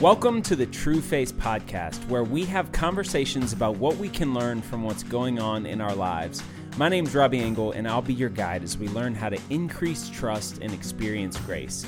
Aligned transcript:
Welcome 0.00 0.40
to 0.44 0.56
the 0.56 0.64
True 0.64 1.02
Face 1.02 1.30
Podcast, 1.30 2.08
where 2.08 2.24
we 2.24 2.46
have 2.46 2.72
conversations 2.72 3.52
about 3.52 3.76
what 3.76 3.98
we 3.98 4.08
can 4.08 4.32
learn 4.32 4.62
from 4.62 4.82
what's 4.82 5.02
going 5.02 5.38
on 5.38 5.66
in 5.66 5.82
our 5.82 5.94
lives. 5.94 6.42
My 6.78 6.88
name 6.88 7.04
is 7.04 7.14
Robbie 7.14 7.40
Engel, 7.40 7.72
and 7.72 7.86
I'll 7.86 8.00
be 8.00 8.14
your 8.14 8.30
guide 8.30 8.62
as 8.62 8.78
we 8.78 8.88
learn 8.88 9.14
how 9.14 9.28
to 9.28 9.38
increase 9.50 10.08
trust 10.08 10.60
and 10.62 10.72
experience 10.72 11.36
grace. 11.40 11.84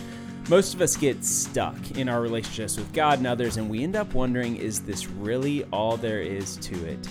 Most 0.51 0.75
of 0.75 0.83
us 0.83 0.95
get 0.95 1.25
stuck 1.25 1.93
in 1.93 2.07
our 2.11 2.21
relationships 2.21 2.77
with 2.77 2.93
God 2.93 3.17
and 3.17 3.27
others, 3.27 3.57
and 3.57 3.71
we 3.71 3.83
end 3.83 3.97
up 3.97 4.13
wondering 4.13 4.57
is 4.57 4.83
this 4.83 5.09
really 5.09 5.65
all 5.73 5.97
there 5.97 6.21
is 6.21 6.59
to 6.59 6.75
it? 6.85 7.09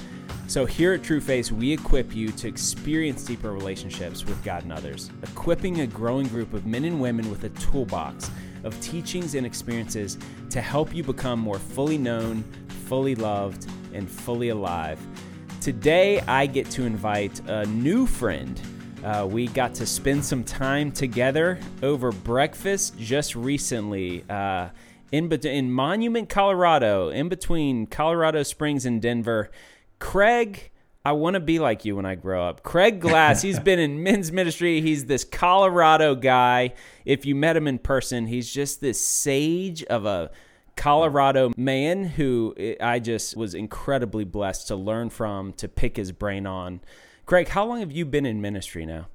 So, 0.47 0.67
here 0.67 0.93
at 0.93 1.01
True 1.01 1.21
Face, 1.21 1.51
we 1.51 1.71
equip 1.71 2.13
you 2.15 2.27
to 2.33 2.47
experience 2.47 3.23
deeper 3.23 3.51
relationships 3.51 4.23
with 4.23 4.43
God 4.43 4.63
and 4.63 4.73
others, 4.73 5.09
equipping 5.23 5.81
a 5.81 5.87
growing 5.87 6.27
group 6.27 6.53
of 6.53 6.67
men 6.67 6.85
and 6.85 7.01
women 7.01 7.31
with 7.31 7.43
a 7.43 7.49
toolbox 7.49 8.29
of 8.63 8.79
teachings 8.81 9.35
and 9.35 9.45
experiences 9.45 10.17
to 10.51 10.61
help 10.61 10.93
you 10.93 11.03
become 11.03 11.39
more 11.39 11.59
fully 11.59 11.97
known, 11.97 12.43
fully 12.85 13.15
loved, 13.15 13.67
and 13.93 14.09
fully 14.09 14.49
alive. 14.49 14.99
Today, 15.61 16.19
I 16.21 16.45
get 16.45 16.69
to 16.71 16.83
invite 16.83 17.39
a 17.47 17.65
new 17.67 18.05
friend. 18.05 18.59
Uh, 19.03 19.27
we 19.29 19.47
got 19.47 19.73
to 19.75 19.85
spend 19.85 20.23
some 20.23 20.43
time 20.43 20.91
together 20.91 21.59
over 21.83 22.11
breakfast 22.11 22.97
just 22.97 23.35
recently. 23.35 24.23
Uh, 24.29 24.69
in, 25.11 25.31
in 25.31 25.71
Monument, 25.71 26.29
Colorado, 26.29 27.09
in 27.09 27.29
between 27.29 27.85
Colorado 27.85 28.43
Springs 28.43 28.85
and 28.85 29.01
Denver. 29.01 29.51
Craig, 29.99 30.70
I 31.03 31.13
want 31.13 31.33
to 31.33 31.39
be 31.39 31.57
like 31.57 31.83
you 31.83 31.95
when 31.95 32.05
I 32.05 32.15
grow 32.15 32.47
up. 32.47 32.61
Craig 32.61 32.99
Glass, 32.99 33.41
he's 33.41 33.59
been 33.61 33.79
in 33.79 34.03
men's 34.03 34.31
ministry. 34.31 34.81
He's 34.81 35.05
this 35.05 35.23
Colorado 35.23 36.15
guy. 36.15 36.73
If 37.05 37.25
you 37.25 37.35
met 37.35 37.57
him 37.57 37.67
in 37.67 37.79
person, 37.79 38.27
he's 38.27 38.51
just 38.51 38.81
this 38.81 39.01
sage 39.01 39.83
of 39.85 40.05
a 40.05 40.29
Colorado 40.75 41.51
man 41.57 42.03
who 42.03 42.55
I 42.79 42.99
just 42.99 43.35
was 43.35 43.53
incredibly 43.53 44.23
blessed 44.23 44.67
to 44.67 44.75
learn 44.75 45.09
from, 45.09 45.53
to 45.53 45.67
pick 45.67 45.97
his 45.97 46.11
brain 46.11 46.45
on. 46.45 46.81
Craig, 47.25 47.47
how 47.47 47.65
long 47.65 47.79
have 47.79 47.91
you 47.91 48.05
been 48.05 48.25
in 48.25 48.41
ministry 48.41 48.85
now? 48.85 49.07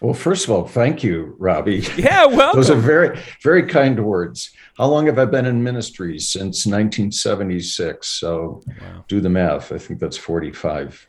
Well, 0.00 0.14
first 0.14 0.44
of 0.44 0.50
all, 0.50 0.66
thank 0.66 1.02
you, 1.02 1.36
Robbie. 1.38 1.86
Yeah, 1.96 2.26
well, 2.26 2.54
those 2.54 2.68
are 2.68 2.74
very, 2.74 3.18
very 3.42 3.66
kind 3.66 4.04
words. 4.04 4.50
How 4.76 4.86
long 4.86 5.06
have 5.06 5.18
I 5.18 5.24
been 5.24 5.46
in 5.46 5.62
ministry? 5.62 6.18
Since 6.18 6.66
1976. 6.66 8.06
So 8.06 8.60
wow. 8.66 9.04
do 9.08 9.20
the 9.20 9.30
math. 9.30 9.72
I 9.72 9.78
think 9.78 10.00
that's 10.00 10.16
45, 10.16 11.06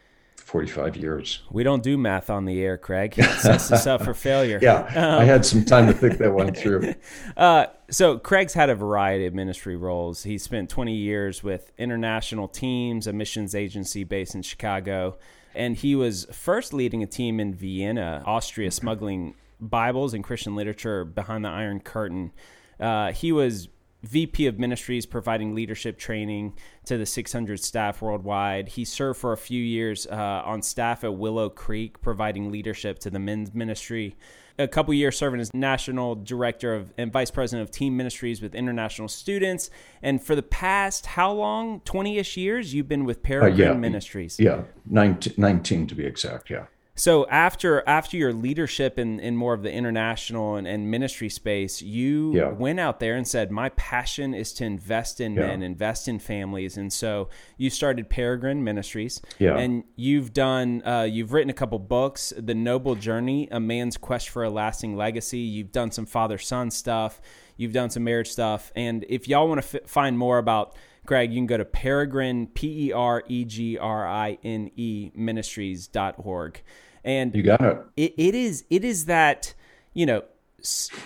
45 0.55 0.95
years. 0.95 1.41
We 1.51 1.63
don't 1.63 1.83
do 1.83 1.97
math 1.97 2.29
on 2.29 2.45
the 2.45 2.61
air, 2.61 2.77
Craig. 2.77 3.15
It 3.17 3.25
sets 3.41 3.73
us 3.73 3.85
up 3.85 4.01
for 4.03 4.13
failure. 4.29 4.57
yeah, 4.61 4.85
um, 4.95 5.19
I 5.19 5.25
had 5.25 5.45
some 5.45 5.65
time 5.65 5.85
to 5.87 5.93
think 5.93 6.17
that 6.19 6.33
one 6.33 6.53
through. 6.53 6.93
Uh, 7.35 7.65
so 7.89 8.17
Craig's 8.17 8.53
had 8.53 8.69
a 8.69 8.75
variety 8.75 9.25
of 9.25 9.33
ministry 9.33 9.75
roles. 9.75 10.23
He 10.23 10.37
spent 10.37 10.69
20 10.69 10.95
years 10.95 11.43
with 11.43 11.73
international 11.77 12.47
teams, 12.47 13.07
a 13.07 13.13
missions 13.13 13.53
agency 13.53 14.05
based 14.05 14.35
in 14.35 14.41
Chicago 14.41 15.17
and 15.53 15.75
he 15.75 15.95
was 15.95 16.25
first 16.31 16.73
leading 16.73 17.01
a 17.01 17.07
team 17.07 17.39
in 17.39 17.53
Vienna, 17.53 18.23
Austria, 18.25 18.69
smuggling 18.71 19.35
Bibles 19.59 20.13
and 20.13 20.23
Christian 20.23 20.55
literature 20.55 21.05
behind 21.05 21.45
the 21.45 21.49
Iron 21.49 21.79
Curtain. 21.79 22.31
Uh, 22.79 23.11
he 23.13 23.31
was 23.31 23.69
VP 24.05 24.47
of 24.47 24.59
Ministries, 24.59 25.05
providing 25.05 25.55
leadership 25.55 25.97
training 25.97 26.53
to 26.85 26.97
the 26.97 27.05
600 27.05 27.59
staff 27.59 28.01
worldwide. 28.01 28.69
He 28.69 28.85
served 28.85 29.19
for 29.19 29.33
a 29.33 29.37
few 29.37 29.61
years 29.61 30.07
uh, 30.07 30.41
on 30.45 30.61
staff 30.61 31.03
at 31.03 31.15
Willow 31.15 31.49
Creek, 31.49 32.01
providing 32.01 32.51
leadership 32.51 32.99
to 32.99 33.09
the 33.09 33.19
men's 33.19 33.53
ministry 33.53 34.15
a 34.57 34.67
couple 34.67 34.93
years 34.93 35.17
serving 35.17 35.39
as 35.39 35.53
national 35.53 36.15
director 36.15 36.73
of 36.73 36.93
and 36.97 37.11
vice 37.11 37.31
president 37.31 37.67
of 37.67 37.71
team 37.71 37.97
ministries 37.97 38.41
with 38.41 38.55
international 38.55 39.07
students. 39.07 39.69
And 40.01 40.21
for 40.21 40.35
the 40.35 40.43
past 40.43 41.05
how 41.05 41.31
long? 41.31 41.81
Twenty 41.81 42.17
ish 42.17 42.37
years 42.37 42.73
you've 42.73 42.87
been 42.87 43.05
with 43.05 43.23
Peregrine 43.23 43.67
uh, 43.67 43.73
yeah, 43.73 43.77
Ministries. 43.77 44.39
Yeah, 44.39 44.63
19, 44.89 45.33
19 45.37 45.87
to 45.87 45.95
be 45.95 46.05
exact. 46.05 46.49
Yeah. 46.49 46.65
So 46.97 47.27
after 47.27 47.83
after 47.85 48.15
your 48.15 48.31
leadership 48.31 48.97
in, 48.97 49.19
in 49.19 49.35
more 49.35 49.53
of 49.53 49.63
the 49.63 49.71
international 49.71 50.55
and, 50.55 50.65
and 50.65 50.89
ministry 50.89 51.27
space, 51.27 51.81
you 51.81 52.33
yeah. 52.33 52.47
went 52.47 52.79
out 52.79 53.01
there 53.01 53.15
and 53.17 53.27
said, 53.27 53.51
"My 53.51 53.67
passion 53.69 54.33
is 54.33 54.53
to 54.53 54.65
invest 54.65 55.19
in 55.19 55.33
yeah. 55.33 55.47
men, 55.47 55.61
invest 55.61 56.07
in 56.07 56.19
families." 56.19 56.77
And 56.77 56.91
so 56.93 57.27
you 57.57 57.69
started 57.69 58.09
Peregrine 58.09 58.63
Ministries, 58.63 59.21
yeah. 59.39 59.57
and 59.57 59.83
you've 59.97 60.31
done 60.31 60.83
uh, 60.85 61.03
you've 61.03 61.33
written 61.33 61.49
a 61.49 61.53
couple 61.53 61.79
books, 61.79 62.31
"The 62.37 62.55
Noble 62.55 62.95
Journey: 62.95 63.49
A 63.51 63.59
Man's 63.59 63.97
Quest 63.97 64.29
for 64.29 64.45
a 64.45 64.49
Lasting 64.49 64.95
Legacy." 64.95 65.39
You've 65.39 65.73
done 65.73 65.91
some 65.91 66.05
father 66.05 66.37
son 66.37 66.71
stuff. 66.71 67.19
You've 67.57 67.73
done 67.73 67.89
some 67.89 68.05
marriage 68.05 68.29
stuff, 68.29 68.71
and 68.73 69.05
if 69.09 69.27
y'all 69.27 69.49
want 69.49 69.61
to 69.61 69.81
f- 69.81 69.89
find 69.89 70.17
more 70.17 70.37
about 70.37 70.77
Craig, 71.05 71.31
you 71.31 71.37
can 71.39 71.45
go 71.45 71.57
to 71.57 71.65
Peregrine, 71.65 72.47
P 72.47 72.87
E 72.87 72.91
R 72.93 73.21
E 73.27 73.43
G 73.43 73.77
R 73.77 74.07
I 74.07 74.37
N 74.45 74.71
E 74.77 75.11
ministries.org 75.13 76.61
and 77.05 77.33
you 77.33 77.43
got 77.43 77.61
it. 77.61 77.77
it. 77.95 78.13
It 78.17 78.35
is 78.35 78.65
it 78.69 78.83
is 78.83 79.05
that 79.05 79.53
you 79.93 80.05
know 80.05 80.23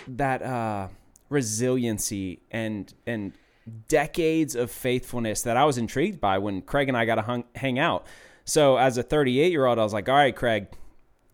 that 0.08 0.42
uh, 0.42 0.88
resiliency 1.28 2.40
and 2.50 2.92
and 3.06 3.32
decades 3.86 4.56
of 4.56 4.70
faithfulness 4.70 5.42
that 5.42 5.56
I 5.56 5.64
was 5.64 5.78
intrigued 5.78 6.20
by 6.20 6.38
when 6.38 6.62
Craig 6.62 6.88
and 6.88 6.96
I 6.96 7.04
got 7.04 7.16
to 7.16 7.22
hung, 7.22 7.44
hang 7.54 7.78
out. 7.78 8.06
So 8.44 8.78
as 8.78 8.98
a 8.98 9.02
38 9.02 9.52
year 9.52 9.66
old, 9.66 9.78
I 9.78 9.84
was 9.84 9.92
like, 9.92 10.08
all 10.08 10.14
right, 10.16 10.34
Craig, 10.34 10.66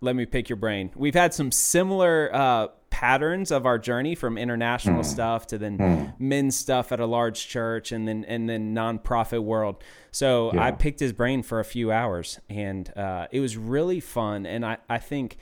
let 0.00 0.16
me 0.16 0.26
pick 0.26 0.48
your 0.50 0.56
brain. 0.56 0.90
We've 0.94 1.14
had 1.14 1.32
some 1.32 1.50
similar 1.50 2.30
uh, 2.34 2.68
patterns 2.96 3.50
of 3.50 3.66
our 3.66 3.78
journey 3.78 4.14
from 4.14 4.38
international 4.38 5.02
mm. 5.02 5.04
stuff 5.04 5.46
to 5.46 5.58
then 5.58 5.76
mm. 5.76 6.14
men's 6.18 6.56
stuff 6.56 6.92
at 6.92 6.98
a 6.98 7.04
large 7.04 7.46
church 7.46 7.92
and 7.92 8.08
then 8.08 8.24
and 8.24 8.48
then 8.48 8.74
nonprofit 8.74 9.44
world. 9.44 9.84
So 10.12 10.50
yeah. 10.54 10.64
I 10.64 10.72
picked 10.72 11.00
his 11.00 11.12
brain 11.12 11.42
for 11.42 11.60
a 11.60 11.64
few 11.64 11.92
hours 11.92 12.40
and 12.48 12.90
uh, 12.96 13.26
it 13.30 13.40
was 13.40 13.58
really 13.58 14.00
fun. 14.00 14.46
And 14.46 14.64
I, 14.64 14.78
I 14.88 14.96
think, 14.96 15.36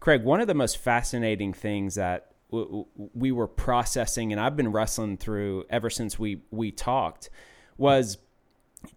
Craig, 0.00 0.24
one 0.24 0.40
of 0.40 0.48
the 0.48 0.54
most 0.54 0.78
fascinating 0.78 1.52
things 1.52 1.94
that 1.94 2.32
w- 2.50 2.86
we 2.96 3.30
were 3.30 3.46
processing 3.46 4.32
and 4.32 4.40
I've 4.40 4.56
been 4.56 4.72
wrestling 4.72 5.16
through 5.16 5.62
ever 5.70 5.90
since 5.90 6.18
we 6.18 6.42
we 6.50 6.72
talked 6.72 7.30
was 7.78 8.18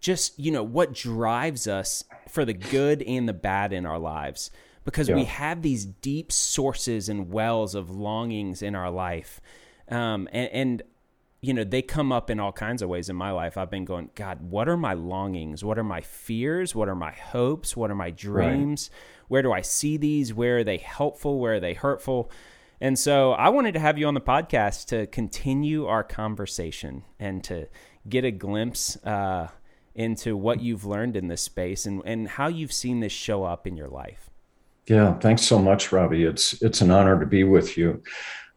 just 0.00 0.36
you 0.36 0.50
know 0.50 0.64
what 0.64 0.94
drives 0.94 1.68
us 1.68 2.02
for 2.28 2.44
the 2.44 2.54
good 2.54 3.02
and 3.02 3.28
the 3.28 3.32
bad 3.32 3.72
in 3.72 3.86
our 3.86 4.00
lives 4.00 4.50
because 4.84 5.08
yeah. 5.08 5.14
we 5.14 5.24
have 5.24 5.62
these 5.62 5.84
deep 5.84 6.32
sources 6.32 7.08
and 7.08 7.32
wells 7.32 7.74
of 7.74 7.90
longings 7.90 8.62
in 8.62 8.74
our 8.74 8.90
life. 8.90 9.40
Um, 9.88 10.28
and, 10.32 10.50
and, 10.52 10.82
you 11.40 11.54
know, 11.54 11.64
they 11.64 11.82
come 11.82 12.12
up 12.12 12.30
in 12.30 12.38
all 12.38 12.52
kinds 12.52 12.82
of 12.82 12.88
ways 12.88 13.08
in 13.08 13.16
my 13.16 13.30
life. 13.30 13.56
I've 13.56 13.70
been 13.70 13.84
going, 13.84 14.10
God, 14.14 14.42
what 14.42 14.68
are 14.68 14.76
my 14.76 14.92
longings? 14.94 15.64
What 15.64 15.78
are 15.78 15.84
my 15.84 16.00
fears? 16.00 16.74
What 16.74 16.88
are 16.88 16.94
my 16.94 17.12
hopes? 17.12 17.76
What 17.76 17.90
are 17.90 17.94
my 17.94 18.10
dreams? 18.10 18.90
Right. 18.92 19.26
Where 19.28 19.42
do 19.42 19.52
I 19.52 19.62
see 19.62 19.96
these? 19.96 20.34
Where 20.34 20.58
are 20.58 20.64
they 20.64 20.78
helpful? 20.78 21.38
Where 21.38 21.54
are 21.54 21.60
they 21.60 21.74
hurtful? 21.74 22.30
And 22.80 22.98
so 22.98 23.32
I 23.32 23.50
wanted 23.50 23.74
to 23.74 23.80
have 23.80 23.98
you 23.98 24.06
on 24.06 24.14
the 24.14 24.20
podcast 24.20 24.86
to 24.86 25.06
continue 25.06 25.86
our 25.86 26.02
conversation 26.02 27.04
and 27.18 27.44
to 27.44 27.68
get 28.08 28.24
a 28.24 28.30
glimpse 28.30 28.96
uh, 29.04 29.48
into 29.94 30.36
what 30.36 30.62
you've 30.62 30.86
learned 30.86 31.16
in 31.16 31.28
this 31.28 31.42
space 31.42 31.84
and, 31.84 32.00
and 32.06 32.26
how 32.26 32.48
you've 32.48 32.72
seen 32.72 33.00
this 33.00 33.12
show 33.12 33.44
up 33.44 33.66
in 33.66 33.76
your 33.76 33.88
life. 33.88 34.29
Yeah, 34.86 35.14
thanks 35.18 35.42
so 35.42 35.58
much, 35.58 35.92
Robbie. 35.92 36.24
It's 36.24 36.60
it's 36.62 36.80
an 36.80 36.90
honor 36.90 37.18
to 37.20 37.26
be 37.26 37.44
with 37.44 37.76
you. 37.76 38.02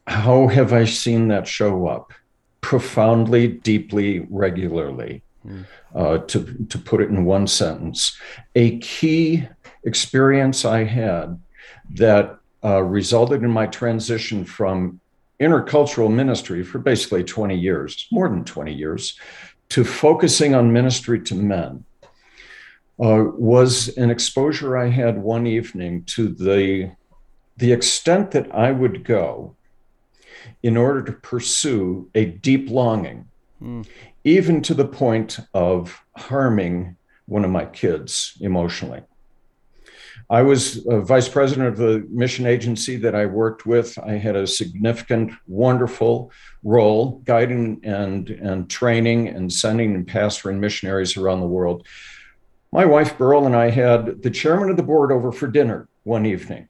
How 0.06 0.48
have 0.48 0.72
I 0.72 0.84
seen 0.84 1.28
that 1.28 1.46
show 1.46 1.86
up? 1.86 2.12
Profoundly, 2.60 3.48
deeply, 3.48 4.26
regularly. 4.30 5.22
Mm. 5.46 5.66
Uh, 5.94 6.18
to 6.18 6.66
to 6.70 6.78
put 6.78 7.00
it 7.00 7.10
in 7.10 7.24
one 7.24 7.46
sentence, 7.46 8.18
a 8.54 8.78
key 8.78 9.46
experience 9.84 10.64
I 10.64 10.84
had 10.84 11.38
that 11.96 12.38
uh, 12.64 12.82
resulted 12.82 13.42
in 13.42 13.50
my 13.50 13.66
transition 13.66 14.44
from 14.44 15.00
intercultural 15.40 16.12
ministry 16.12 16.62
for 16.62 16.78
basically 16.78 17.24
20 17.24 17.54
years, 17.54 18.06
more 18.10 18.28
than 18.28 18.44
20 18.44 18.72
years, 18.72 19.18
to 19.68 19.84
focusing 19.84 20.54
on 20.54 20.72
ministry 20.72 21.20
to 21.20 21.34
men 21.34 21.84
uh, 23.02 23.24
was 23.36 23.88
an 23.96 24.10
exposure 24.10 24.76
I 24.76 24.88
had 24.88 25.22
one 25.22 25.46
evening 25.46 26.04
to 26.04 26.28
the, 26.28 26.92
the 27.56 27.72
extent 27.72 28.30
that 28.32 28.54
I 28.54 28.70
would 28.70 29.04
go 29.04 29.56
in 30.62 30.76
order 30.76 31.02
to 31.02 31.12
pursue 31.12 32.08
a 32.14 32.24
deep 32.24 32.70
longing, 32.70 33.28
mm. 33.60 33.86
even 34.24 34.62
to 34.62 34.74
the 34.74 34.86
point 34.86 35.40
of 35.52 36.02
harming 36.16 36.96
one 37.26 37.44
of 37.44 37.50
my 37.50 37.64
kids 37.64 38.36
emotionally. 38.40 39.02
I 40.30 40.42
was 40.42 40.86
vice 40.86 41.28
president 41.28 41.68
of 41.68 41.76
the 41.76 42.06
mission 42.10 42.46
agency 42.46 42.96
that 42.96 43.14
I 43.14 43.26
worked 43.26 43.66
with. 43.66 43.98
I 43.98 44.12
had 44.12 44.36
a 44.36 44.46
significant, 44.46 45.32
wonderful 45.46 46.32
role 46.62 47.20
guiding 47.24 47.80
and, 47.84 48.30
and 48.30 48.70
training 48.70 49.28
and 49.28 49.52
sending 49.52 49.94
and 49.94 50.06
pastoring 50.06 50.58
missionaries 50.58 51.16
around 51.16 51.40
the 51.40 51.46
world 51.46 51.86
my 52.74 52.84
wife 52.84 53.16
Beryl 53.16 53.46
and 53.46 53.54
I 53.54 53.70
had 53.70 54.20
the 54.22 54.30
chairman 54.30 54.68
of 54.68 54.76
the 54.76 54.82
board 54.82 55.12
over 55.12 55.30
for 55.30 55.46
dinner 55.46 55.88
one 56.02 56.26
evening. 56.26 56.68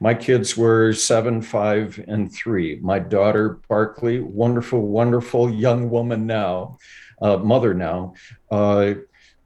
My 0.00 0.12
kids 0.12 0.56
were 0.56 0.92
seven, 0.92 1.40
five, 1.40 2.04
and 2.08 2.32
three. 2.32 2.80
My 2.82 2.98
daughter, 2.98 3.60
Barkley, 3.68 4.18
wonderful, 4.18 4.80
wonderful 4.80 5.48
young 5.48 5.88
woman 5.88 6.26
now, 6.26 6.78
uh, 7.22 7.36
mother 7.36 7.74
now, 7.74 8.14
uh, 8.50 8.94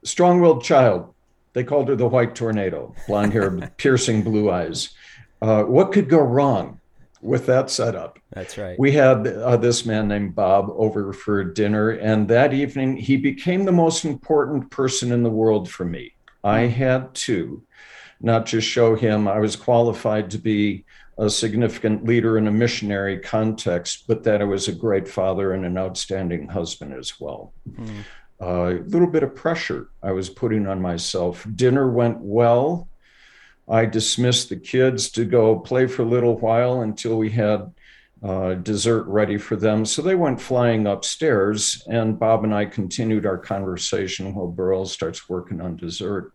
strong 0.03 0.41
willed 0.41 0.63
child. 0.63 1.13
They 1.53 1.63
called 1.63 1.89
her 1.89 1.95
the 1.95 2.07
white 2.07 2.33
tornado, 2.33 2.95
blonde 3.07 3.33
hair, 3.33 3.51
piercing 3.77 4.23
blue 4.23 4.49
eyes. 4.49 4.89
Uh, 5.39 5.65
what 5.65 5.91
could 5.91 6.09
go 6.09 6.19
wrong 6.19 6.80
with 7.21 7.45
that 7.45 7.69
setup? 7.69 8.19
That's 8.31 8.57
right. 8.57 8.77
We 8.77 8.91
had 8.91 9.27
uh, 9.27 9.57
this 9.57 9.85
man 9.85 10.07
named 10.07 10.35
Bob 10.35 10.69
over 10.71 11.13
for 11.13 11.43
dinner, 11.43 11.91
and 11.91 12.27
that 12.27 12.53
evening 12.53 12.97
he 12.97 13.17
became 13.17 13.65
the 13.65 13.71
most 13.71 14.05
important 14.05 14.69
person 14.71 15.11
in 15.11 15.23
the 15.23 15.29
world 15.29 15.69
for 15.69 15.85
me. 15.85 16.13
I 16.43 16.61
had 16.61 17.13
to 17.13 17.63
not 18.19 18.45
just 18.45 18.67
show 18.67 18.95
him 18.95 19.27
I 19.27 19.39
was 19.39 19.55
qualified 19.55 20.29
to 20.31 20.37
be 20.37 20.85
a 21.17 21.29
significant 21.29 22.05
leader 22.05 22.37
in 22.37 22.47
a 22.47 22.51
missionary 22.51 23.19
context, 23.19 24.05
but 24.07 24.23
that 24.23 24.41
I 24.41 24.45
was 24.45 24.67
a 24.67 24.73
great 24.73 25.07
father 25.07 25.53
and 25.53 25.65
an 25.65 25.77
outstanding 25.77 26.47
husband 26.47 26.93
as 26.93 27.19
well. 27.19 27.53
Mm. 27.69 28.03
A 28.39 28.45
uh, 28.45 28.69
little 28.87 29.07
bit 29.07 29.21
of 29.21 29.35
pressure 29.35 29.89
I 30.01 30.13
was 30.13 30.29
putting 30.29 30.65
on 30.67 30.81
myself. 30.81 31.45
Dinner 31.55 31.91
went 31.91 32.17
well. 32.19 32.87
I 33.69 33.85
dismissed 33.85 34.49
the 34.49 34.57
kids 34.57 35.09
to 35.11 35.25
go 35.25 35.59
play 35.59 35.87
for 35.87 36.01
a 36.01 36.05
little 36.05 36.37
while 36.37 36.81
until 36.81 37.17
we 37.17 37.29
had 37.29 37.71
uh, 38.23 38.53
dessert 38.55 39.03
ready 39.07 39.37
for 39.37 39.55
them. 39.55 39.85
So 39.85 40.01
they 40.01 40.15
went 40.15 40.41
flying 40.41 40.87
upstairs, 40.87 41.83
and 41.89 42.19
Bob 42.19 42.43
and 42.43 42.53
I 42.53 42.65
continued 42.65 43.25
our 43.25 43.37
conversation 43.37 44.33
while 44.33 44.47
Beryl 44.47 44.85
starts 44.85 45.27
working 45.27 45.61
on 45.61 45.75
dessert. 45.75 46.33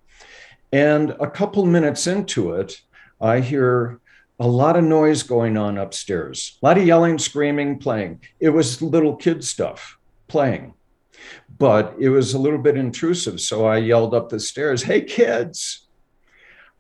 And 0.73 1.11
a 1.21 1.31
couple 1.31 1.65
minutes 1.65 2.07
into 2.07 2.55
it, 2.55 2.81
I 3.21 3.41
hear 3.41 4.01
a 4.39 4.47
lot 4.47 4.77
of 4.77 4.85
noise 4.85 5.23
going 5.23 5.57
on 5.57 5.79
upstairs, 5.79 6.59
a 6.63 6.67
lot 6.67 6.79
of 6.79 6.87
yelling, 6.87 7.19
screaming, 7.19 7.79
playing. 7.79 8.21
It 8.41 8.51
was 8.51 8.83
little 8.83 9.17
kid 9.17 9.45
stuff 9.45 9.97
playing, 10.29 10.75
but 11.59 11.95
it 11.99 12.09
was 12.09 12.35
a 12.35 12.39
little 12.39 12.59
bit 12.59 12.77
intrusive. 12.77 13.41
So 13.41 13.65
I 13.65 13.79
yelled 13.79 14.13
up 14.13 14.29
the 14.29 14.41
stairs, 14.41 14.83
Hey, 14.83 15.03
kids, 15.03 15.86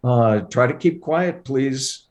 uh, 0.06 0.40
try 0.42 0.68
to 0.68 0.74
keep 0.74 1.00
quiet, 1.00 1.44
please. 1.44 2.06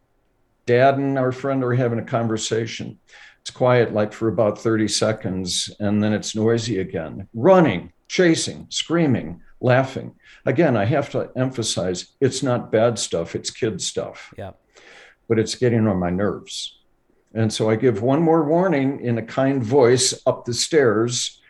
Dad 0.66 0.98
and 0.98 1.18
our 1.18 1.32
friend 1.32 1.64
are 1.64 1.74
having 1.74 2.00
a 2.00 2.04
conversation. 2.04 3.00
It's 3.40 3.52
quiet 3.52 3.94
like 3.94 4.12
for 4.12 4.28
about 4.28 4.60
30 4.60 4.90
seconds, 4.90 5.74
and 5.80 6.04
then 6.04 6.12
it's 6.12 6.36
noisy 6.36 6.80
again. 6.80 7.30
Running, 7.34 7.94
chasing, 8.10 8.68
screaming, 8.70 9.42
laughing. 9.62 10.16
Again, 10.46 10.76
I 10.76 10.84
have 10.86 11.10
to 11.12 11.30
emphasize 11.38 12.16
it's 12.20 12.44
not 12.44 12.72
bad 12.72 13.00
stuff, 13.00 13.34
it's 13.34 13.50
kid 13.50 13.82
stuff. 13.82 14.34
Yeah. 14.38 14.52
But 15.30 15.40
it's 15.40 15.56
getting 15.56 15.88
on 15.88 15.98
my 15.98 16.10
nerves. 16.10 16.80
And 17.34 17.52
so 17.54 17.70
I 17.70 17.78
give 17.78 18.02
one 18.02 18.22
more 18.22 18.44
warning 18.44 19.00
in 19.00 19.18
a 19.18 19.24
kind 19.24 19.64
voice 19.64 20.14
up 20.26 20.44
the 20.44 20.54
stairs, 20.54 21.42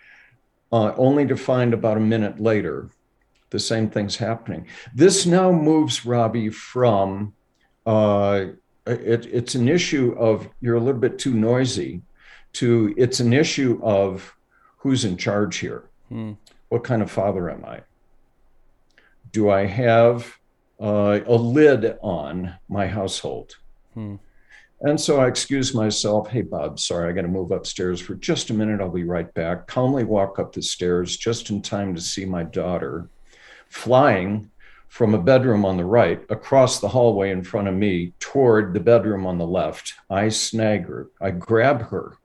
uh, 0.71 0.93
only 0.95 1.25
to 1.25 1.37
find 1.37 1.73
about 1.73 1.97
a 1.97 2.01
minute 2.01 2.39
later 2.39 2.91
the 3.55 3.59
same 3.59 3.89
thing's 3.89 4.17
happening. 4.17 4.67
This 4.93 5.25
now 5.25 5.49
moves 5.49 6.05
Robbie 6.05 6.49
from 6.49 7.33
uh, 7.85 8.47
it, 8.85 9.27
it's 9.27 9.55
an 9.55 9.69
issue 9.69 10.13
of 10.19 10.49
you're 10.59 10.75
a 10.75 10.79
little 10.81 10.99
bit 10.99 11.17
too 11.17 11.33
noisy 11.33 12.01
to 12.53 12.93
it's 12.97 13.21
an 13.21 13.31
issue 13.31 13.79
of 13.81 14.35
who's 14.77 15.05
in 15.05 15.15
charge 15.15 15.57
here. 15.57 15.85
Hmm. 16.09 16.33
What 16.67 16.83
kind 16.83 17.01
of 17.01 17.09
father 17.09 17.49
am 17.49 17.63
I? 17.63 17.79
Do 19.31 19.49
I 19.49 19.65
have 19.65 20.37
uh, 20.81 21.21
a 21.25 21.35
lid 21.35 21.97
on 22.01 22.55
my 22.67 22.87
household? 22.87 23.55
Hmm. 23.93 24.15
And 24.81 24.99
so 24.99 25.21
I 25.21 25.27
excuse 25.27 25.73
myself. 25.73 26.27
Hey, 26.27 26.41
Bob, 26.41 26.77
sorry, 26.79 27.09
I 27.09 27.13
got 27.13 27.21
to 27.21 27.29
move 27.29 27.51
upstairs 27.51 28.01
for 28.01 28.15
just 28.15 28.49
a 28.49 28.53
minute. 28.53 28.81
I'll 28.81 28.89
be 28.89 29.05
right 29.05 29.33
back. 29.33 29.67
Calmly 29.67 30.03
walk 30.03 30.37
up 30.37 30.51
the 30.51 30.61
stairs 30.61 31.15
just 31.15 31.49
in 31.49 31.61
time 31.61 31.95
to 31.95 32.01
see 32.01 32.25
my 32.25 32.43
daughter 32.43 33.09
flying 33.75 34.49
from 34.87 35.13
a 35.13 35.21
bedroom 35.21 35.65
on 35.65 35.75
the 35.75 35.83
right 35.83 36.23
across 36.29 36.79
the 36.79 36.87
hallway 36.87 37.29
in 37.29 37.43
front 37.43 37.67
of 37.67 37.75
me 37.75 38.13
toward 38.19 38.73
the 38.73 38.79
bedroom 38.79 39.27
on 39.27 39.37
the 39.37 39.45
left. 39.45 39.93
I 40.09 40.29
snag 40.29 40.87
her, 40.87 41.09
I 41.19 41.31
grab 41.31 41.89
her, 41.89 42.17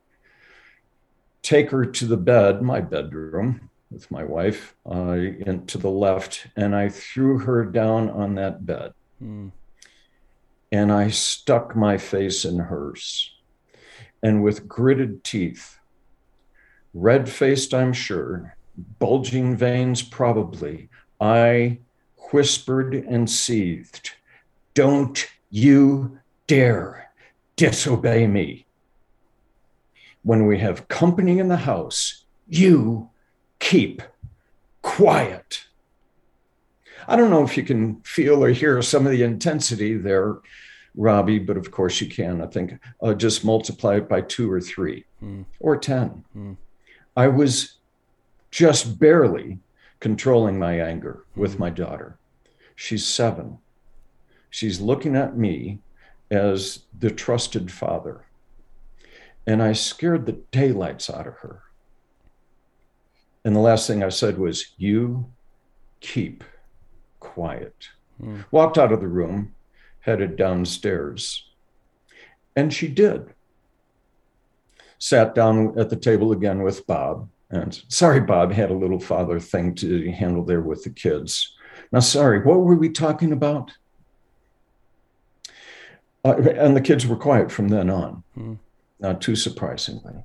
take 1.43 1.71
her 1.71 1.85
to 1.85 2.07
the 2.07 2.17
bed, 2.17 2.63
my 2.63 2.81
bedroom 2.81 3.69
with 3.91 4.09
my 4.13 4.23
wife, 4.23 4.77
uh, 4.89 5.19
into 5.45 5.77
the 5.77 5.91
left, 5.91 6.47
and 6.55 6.77
I 6.77 6.89
threw 6.89 7.39
her 7.39 7.65
down 7.65 8.09
on 8.09 8.37
that 8.37 8.65
bed. 8.65 8.93
Mm. 9.21 9.51
And 10.71 10.93
I 10.93 11.11
stuck 11.11 11.75
my 11.75 11.99
face 11.99 12.45
in 12.45 12.61
hers. 12.61 13.33
And 14.23 14.45
with 14.45 14.69
gritted 14.69 15.25
teeth, 15.25 15.81
red 16.95 17.29
faced, 17.29 17.75
I'm 17.75 17.93
sure, 17.93 18.57
bulging 19.01 19.57
veins, 19.57 20.03
probably, 20.03 20.89
I 21.21 21.79
whispered 22.33 22.95
and 22.95 23.29
seethed, 23.29 24.13
Don't 24.75 25.29
you 25.51 26.19
dare 26.47 27.11
disobey 27.57 28.27
me. 28.27 28.65
When 30.23 30.47
we 30.47 30.59
have 30.59 30.89
company 30.89 31.39
in 31.39 31.49
the 31.49 31.59
house, 31.59 32.25
you 32.49 33.11
keep 33.59 34.03
quiet. 34.83 35.67
I 37.07 37.17
don't 37.17 37.31
know 37.31 37.45
if 37.45 37.57
you 37.57 37.63
can 37.63 38.01
feel 38.03 38.43
or 38.43 38.51
hear 38.51 38.81
some 38.83 39.07
of 39.07 39.13
the 39.13 39.23
intensity 39.23 39.97
there, 39.97 40.39
Robbie, 40.95 41.39
but 41.39 41.57
of 41.57 41.71
course 41.71 42.01
you 42.01 42.09
can. 42.09 42.41
I 42.41 42.47
think 42.47 42.79
uh, 43.03 43.15
just 43.15 43.45
multiply 43.45 43.97
it 43.97 44.09
by 44.09 44.23
two 44.23 44.51
or 44.51 44.61
three 44.61 45.05
mm. 45.23 45.45
or 45.59 45.77
10. 45.77 46.25
Mm. 46.37 46.57
I 47.17 47.29
was 47.29 47.79
just 48.51 48.99
barely 48.99 49.59
controlling 50.01 50.59
my 50.59 50.81
anger 50.81 51.25
with 51.37 51.55
hmm. 51.55 51.61
my 51.61 51.71
daughter. 51.71 52.19
She's 52.75 53.07
seven. 53.07 53.59
She's 54.49 54.81
looking 54.81 55.15
at 55.15 55.37
me 55.37 55.81
as 56.31 56.81
the 56.99 57.11
trusted 57.11 57.71
father. 57.71 58.25
And 59.47 59.63
I 59.63 59.73
scared 59.73 60.27
the 60.27 60.41
daylights 60.51 61.11
out 61.11 61.27
of 61.27 61.35
her. 61.39 61.63
And 63.45 63.55
the 63.55 63.61
last 63.61 63.87
thing 63.87 64.03
I 64.03 64.09
said 64.09 64.39
was, 64.39 64.73
You 64.77 65.27
keep 66.01 66.45
quiet. 67.21 67.89
Mm. 68.23 68.45
Walked 68.51 68.79
out 68.79 68.93
of 68.93 69.01
the 69.01 69.09
room, 69.09 69.55
headed 70.01 70.37
downstairs. 70.37 71.49
And 72.55 72.73
she 72.73 72.89
did. 72.89 73.33
Sat 74.99 75.35
down 75.35 75.79
at 75.79 75.89
the 75.89 75.97
table 75.97 76.33
again 76.33 76.63
with 76.63 76.87
Bob. 76.87 77.29
And 77.51 77.81
sorry, 77.89 78.21
Bob 78.21 78.53
had 78.53 78.71
a 78.71 78.75
little 78.75 79.01
father 79.01 79.41
thing 79.41 79.75
to 79.77 80.11
handle 80.13 80.45
there 80.45 80.61
with 80.61 80.85
the 80.85 80.91
kids. 80.91 81.57
Now, 81.91 82.01
sorry, 82.01 82.41
what 82.41 82.61
were 82.61 82.77
we 82.77 82.89
talking 82.89 83.33
about? 83.33 83.73
Uh, 86.25 86.37
and 86.37 86.77
the 86.77 86.81
kids 86.81 87.07
were 87.07 87.17
quiet 87.17 87.51
from 87.51 87.69
then 87.69 87.91
on, 87.91 88.23
hmm. 88.35 88.55
not 89.01 89.21
too 89.21 89.35
surprisingly. 89.35 90.25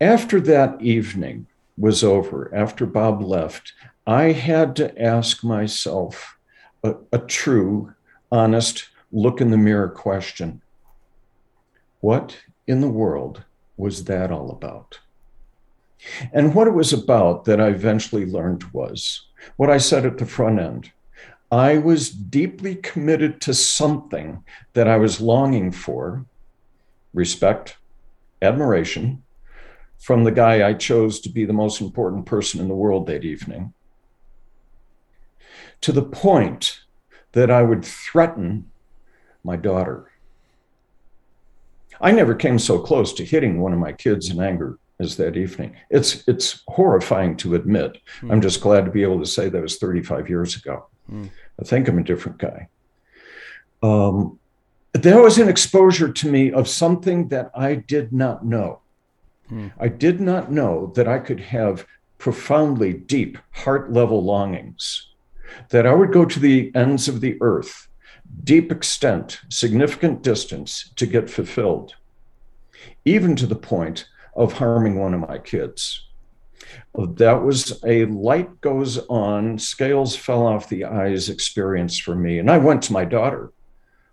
After 0.00 0.40
that 0.40 0.80
evening 0.82 1.46
was 1.78 2.02
over, 2.04 2.52
after 2.54 2.84
Bob 2.84 3.22
left, 3.22 3.72
I 4.06 4.32
had 4.32 4.74
to 4.76 5.00
ask 5.00 5.44
myself 5.44 6.36
a, 6.82 6.96
a 7.12 7.18
true, 7.18 7.94
honest, 8.32 8.88
look 9.12 9.40
in 9.40 9.50
the 9.50 9.56
mirror 9.56 9.88
question 9.88 10.60
What 12.00 12.36
in 12.66 12.80
the 12.80 12.88
world 12.88 13.44
was 13.76 14.04
that 14.04 14.30
all 14.30 14.50
about? 14.50 14.98
And 16.32 16.54
what 16.54 16.68
it 16.68 16.74
was 16.74 16.92
about 16.92 17.44
that 17.44 17.60
I 17.60 17.68
eventually 17.68 18.26
learned 18.26 18.64
was 18.72 19.26
what 19.56 19.70
I 19.70 19.78
said 19.78 20.06
at 20.06 20.18
the 20.18 20.26
front 20.26 20.58
end 20.60 20.92
I 21.50 21.78
was 21.78 22.10
deeply 22.10 22.74
committed 22.76 23.40
to 23.42 23.54
something 23.54 24.44
that 24.74 24.86
I 24.86 24.98
was 24.98 25.20
longing 25.20 25.72
for 25.72 26.26
respect, 27.14 27.78
admiration 28.42 29.22
from 29.98 30.24
the 30.24 30.30
guy 30.30 30.68
I 30.68 30.74
chose 30.74 31.20
to 31.20 31.28
be 31.28 31.44
the 31.44 31.52
most 31.52 31.80
important 31.80 32.26
person 32.26 32.60
in 32.60 32.68
the 32.68 32.74
world 32.74 33.06
that 33.06 33.24
evening, 33.24 33.72
to 35.80 35.90
the 35.90 36.02
point 36.02 36.80
that 37.32 37.50
I 37.50 37.62
would 37.62 37.84
threaten 37.84 38.70
my 39.42 39.56
daughter. 39.56 40.10
I 42.00 42.12
never 42.12 42.34
came 42.34 42.58
so 42.58 42.78
close 42.78 43.12
to 43.14 43.24
hitting 43.24 43.60
one 43.60 43.72
of 43.72 43.78
my 43.78 43.92
kids 43.92 44.30
in 44.30 44.40
anger 44.40 44.78
as 45.00 45.16
that 45.16 45.36
evening. 45.36 45.76
It's 45.90 46.26
it's 46.28 46.62
horrifying 46.68 47.36
to 47.38 47.54
admit. 47.54 47.98
Mm. 48.20 48.32
I'm 48.32 48.40
just 48.40 48.60
glad 48.60 48.84
to 48.84 48.90
be 48.90 49.02
able 49.02 49.20
to 49.20 49.26
say 49.26 49.48
that 49.48 49.62
was 49.62 49.78
35 49.78 50.28
years 50.28 50.56
ago. 50.56 50.86
Mm. 51.10 51.30
I 51.60 51.64
think 51.64 51.88
I'm 51.88 51.98
a 51.98 52.04
different 52.04 52.38
guy. 52.38 52.68
Um, 53.82 54.38
there 54.92 55.22
was 55.22 55.38
an 55.38 55.48
exposure 55.48 56.12
to 56.12 56.30
me 56.30 56.52
of 56.52 56.68
something 56.68 57.28
that 57.28 57.50
I 57.54 57.76
did 57.76 58.12
not 58.12 58.44
know. 58.44 58.80
Mm. 59.50 59.72
I 59.78 59.88
did 59.88 60.20
not 60.20 60.50
know 60.50 60.92
that 60.96 61.08
I 61.08 61.18
could 61.18 61.40
have 61.40 61.86
profoundly 62.18 62.92
deep 62.92 63.38
heart 63.52 63.92
level 63.92 64.22
longings, 64.22 65.08
that 65.70 65.86
I 65.86 65.94
would 65.94 66.12
go 66.12 66.24
to 66.24 66.40
the 66.40 66.72
ends 66.74 67.08
of 67.08 67.20
the 67.20 67.38
earth, 67.40 67.88
deep 68.44 68.72
extent, 68.72 69.40
significant 69.48 70.22
distance 70.22 70.90
to 70.96 71.06
get 71.06 71.30
fulfilled, 71.30 71.94
even 73.04 73.36
to 73.36 73.46
the 73.46 73.56
point 73.56 74.08
of 74.38 74.52
harming 74.54 74.98
one 74.98 75.12
of 75.12 75.20
my 75.20 75.36
kids. 75.36 76.06
That 76.94 77.42
was 77.42 77.82
a 77.84 78.04
light 78.06 78.60
goes 78.60 78.98
on, 79.08 79.58
scales 79.58 80.16
fell 80.16 80.46
off 80.46 80.68
the 80.68 80.84
eyes 80.84 81.28
experience 81.28 81.98
for 81.98 82.14
me. 82.14 82.38
And 82.38 82.50
I 82.50 82.58
went 82.58 82.82
to 82.84 82.92
my 82.92 83.04
daughter 83.04 83.52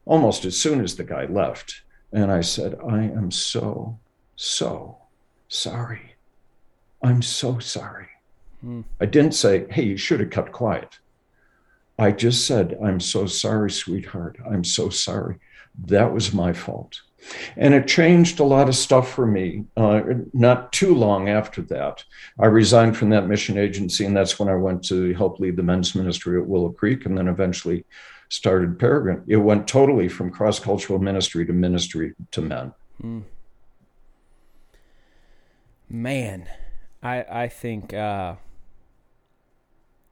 almost 0.05 0.44
as 0.44 0.58
soon 0.58 0.82
as 0.82 0.96
the 0.96 1.03
guy 1.03 1.25
left. 1.25 1.82
And 2.12 2.32
I 2.32 2.41
said, 2.41 2.75
I 2.88 3.03
am 3.03 3.29
so, 3.29 4.00
so 4.36 4.98
sorry. 5.48 6.15
I'm 7.03 7.22
so 7.22 7.60
sorry. 7.60 8.08
Hmm. 8.62 8.82
I 9.00 9.05
didn't 9.05 9.36
say, 9.36 9.67
hey, 9.70 9.84
you 9.84 9.98
should 9.98 10.20
have 10.20 10.32
kept 10.32 10.51
quiet. 10.51 10.98
I 12.00 12.12
just 12.12 12.48
said, 12.48 12.77
I'm 12.84 13.00
so 13.00 13.27
sorry, 13.27 13.72
sweetheart. 13.72 14.38
I'm 14.50 14.63
so 14.63 14.89
sorry. 14.89 15.38
That 15.86 16.13
was 16.13 16.34
my 16.34 16.51
fault. 16.51 17.01
And 17.58 17.74
it 17.74 17.88
changed 17.88 18.39
a 18.39 18.44
lot 18.44 18.70
of 18.70 18.75
stuff 18.75 19.12
for 19.12 19.25
me. 19.25 19.65
Uh, 19.75 20.01
not 20.34 20.72
too 20.72 20.94
long 20.94 21.29
after 21.29 21.62
that, 21.63 22.03
I 22.39 22.46
resigned 22.46 22.98
from 22.98 23.10
that 23.10 23.27
mission 23.27 23.58
agency, 23.58 24.05
and 24.05 24.15
that's 24.15 24.39
when 24.39 24.50
I 24.50 24.55
went 24.55 24.84
to 24.86 25.13
help 25.13 25.39
lead 25.39 25.55
the 25.55 25.63
men's 25.63 25.96
ministry 25.96 26.39
at 26.39 26.48
Willow 26.48 26.70
Creek, 26.70 27.05
and 27.05 27.17
then 27.17 27.27
eventually 27.27 27.86
started 28.29 28.79
Peregrine. 28.79 29.24
It 29.27 29.38
went 29.38 29.67
totally 29.67 30.08
from 30.10 30.32
cross 30.32 30.60
cultural 30.60 31.00
ministry 31.00 31.46
to 31.46 31.53
ministry 31.53 32.13
to 32.32 32.41
men. 32.41 32.74
Hmm. 33.01 33.22
Man, 35.89 36.48
I 37.03 37.25
I 37.29 37.48
think 37.48 37.94
uh, 37.94 38.36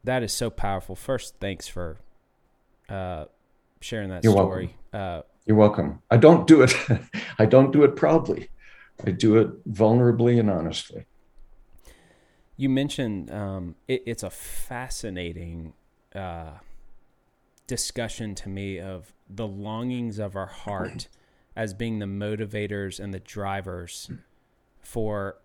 that 0.04 0.24
is 0.24 0.32
so 0.32 0.50
powerful. 0.50 0.96
First, 0.96 1.36
thanks 1.40 1.68
for 1.68 1.98
uh, 2.90 3.26
sharing 3.82 4.10
that 4.10 4.24
You're 4.24 4.34
story. 4.34 4.76
Uh, 4.92 5.24
You're 5.46 5.58
welcome. 5.58 6.02
I 6.10 6.18
don't 6.18 6.48
do 6.48 6.62
it. 6.62 6.74
I 7.40 7.46
don't 7.46 7.72
do 7.72 7.84
it 7.84 7.96
proudly. 7.96 8.50
I 9.06 9.12
do 9.12 9.38
it 9.38 9.72
vulnerably 9.72 10.40
and 10.40 10.50
honestly. 10.50 11.06
You 12.56 12.70
mentioned 12.70 13.32
um, 13.32 13.76
it, 13.88 14.04
it's 14.06 14.24
a 14.24 14.30
fascinating 14.30 15.74
uh, 16.16 16.60
discussion 17.68 18.36
to 18.36 18.50
me 18.50 18.80
of 18.80 19.14
the 19.30 19.48
longings 19.48 20.20
of 20.20 20.36
our 20.36 20.46
heart 20.46 21.08
as 21.56 21.74
being 21.74 22.00
the 22.00 22.06
motivators 22.06 23.00
and 23.00 23.14
the 23.14 23.20
drivers 23.20 24.10
for 24.82 25.38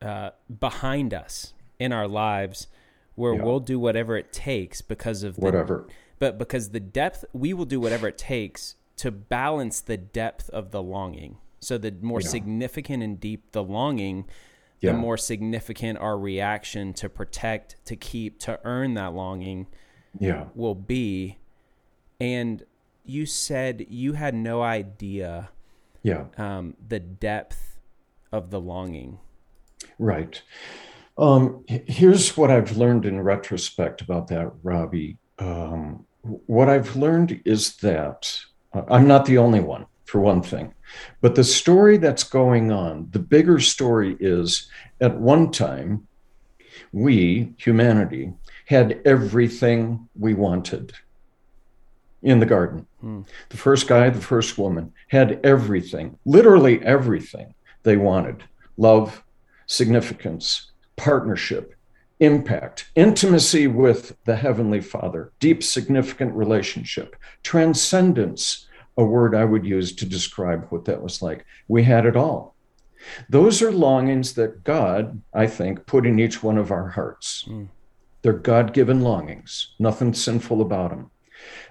uh, 0.00 0.30
behind 0.60 1.12
us 1.12 1.54
in 1.78 1.92
our 1.92 2.06
lives 2.06 2.68
where 3.14 3.34
yeah. 3.34 3.42
we'll 3.42 3.60
do 3.60 3.78
whatever 3.78 4.16
it 4.16 4.32
takes 4.32 4.80
because 4.80 5.22
of 5.22 5.36
the, 5.36 5.40
whatever. 5.40 5.86
But 6.18 6.38
because 6.38 6.70
the 6.70 6.80
depth, 6.80 7.24
we 7.32 7.52
will 7.52 7.64
do 7.64 7.80
whatever 7.80 8.06
it 8.06 8.18
takes 8.18 8.76
to 9.00 9.10
balance 9.10 9.80
the 9.80 9.96
depth 9.96 10.50
of 10.50 10.72
the 10.72 10.82
longing. 10.82 11.38
So 11.58 11.78
the 11.78 11.94
more 12.02 12.20
yeah. 12.20 12.28
significant 12.28 13.02
and 13.02 13.18
deep 13.18 13.52
the 13.52 13.62
longing, 13.62 14.26
yeah. 14.80 14.92
the 14.92 14.98
more 14.98 15.16
significant 15.16 15.98
our 15.98 16.18
reaction 16.18 16.92
to 16.94 17.08
protect, 17.08 17.76
to 17.86 17.96
keep, 17.96 18.38
to 18.40 18.60
earn 18.62 18.92
that 18.94 19.14
longing 19.14 19.68
yeah. 20.18 20.44
will 20.54 20.74
be. 20.74 21.38
And 22.20 22.62
you 23.04 23.24
said 23.24 23.86
you 23.88 24.12
had 24.12 24.34
no 24.34 24.62
idea 24.62 25.48
yeah. 26.02 26.24
Um, 26.36 26.76
the 26.86 27.00
depth 27.00 27.78
of 28.32 28.50
the 28.50 28.60
longing. 28.60 29.18
Right. 29.98 30.42
Um, 31.18 31.64
here's 31.66 32.36
what 32.36 32.50
I've 32.50 32.76
learned 32.76 33.04
in 33.04 33.20
retrospect 33.20 34.00
about 34.00 34.28
that, 34.28 34.50
Robbie. 34.62 35.18
Um, 35.38 36.06
what 36.22 36.68
I've 36.68 36.96
learned 36.96 37.40
is 37.44 37.76
that 37.78 38.40
I'm 38.72 39.06
not 39.06 39.26
the 39.26 39.38
only 39.38 39.60
one, 39.60 39.86
for 40.04 40.20
one 40.20 40.42
thing. 40.42 40.74
But 41.20 41.34
the 41.34 41.44
story 41.44 41.96
that's 41.96 42.24
going 42.24 42.70
on, 42.70 43.08
the 43.10 43.18
bigger 43.18 43.58
story 43.58 44.16
is 44.20 44.68
at 45.00 45.18
one 45.18 45.50
time, 45.50 46.06
we, 46.92 47.54
humanity, 47.56 48.32
had 48.66 49.00
everything 49.04 50.08
we 50.18 50.34
wanted 50.34 50.92
in 52.22 52.38
the 52.38 52.46
garden. 52.46 52.86
Hmm. 53.00 53.22
The 53.48 53.56
first 53.56 53.88
guy, 53.88 54.10
the 54.10 54.20
first 54.20 54.58
woman 54.58 54.92
had 55.08 55.40
everything, 55.44 56.18
literally 56.24 56.82
everything 56.84 57.54
they 57.82 57.96
wanted 57.96 58.44
love, 58.76 59.22
significance, 59.66 60.72
partnership, 60.96 61.74
impact, 62.20 62.90
intimacy 62.94 63.66
with 63.66 64.16
the 64.24 64.36
Heavenly 64.36 64.80
Father, 64.80 65.32
deep, 65.40 65.62
significant 65.62 66.34
relationship, 66.34 67.16
transcendence, 67.42 68.66
a 68.96 69.04
word 69.04 69.34
I 69.34 69.44
would 69.44 69.64
use 69.64 69.94
to 69.96 70.06
describe 70.06 70.66
what 70.68 70.84
that 70.84 71.02
was 71.02 71.22
like. 71.22 71.46
We 71.68 71.82
had 71.82 72.06
it 72.06 72.16
all. 72.16 72.54
Those 73.28 73.62
are 73.62 73.72
longings 73.72 74.34
that 74.34 74.62
God, 74.62 75.22
I 75.32 75.46
think, 75.46 75.86
put 75.86 76.06
in 76.06 76.18
each 76.18 76.42
one 76.42 76.58
of 76.58 76.70
our 76.70 76.88
hearts. 76.88 77.46
Mm. 77.48 77.68
They're 78.22 78.34
God 78.34 78.74
given 78.74 79.00
longings, 79.00 79.74
nothing 79.78 80.12
sinful 80.12 80.60
about 80.60 80.90
them. 80.90 81.10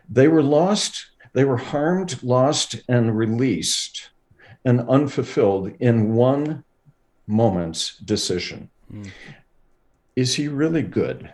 They 0.09 0.27
were 0.27 0.41
lost, 0.41 1.05
they 1.33 1.45
were 1.45 1.57
harmed, 1.57 2.23
lost, 2.23 2.81
and 2.89 3.15
released 3.15 4.09
and 4.65 4.81
unfulfilled 4.89 5.73
in 5.79 6.13
one 6.15 6.63
moment's 7.27 7.97
decision. 7.97 8.69
Mm. 8.91 9.11
Is 10.19 10.35
he 10.35 10.49
really 10.49 10.81
good? 10.81 11.33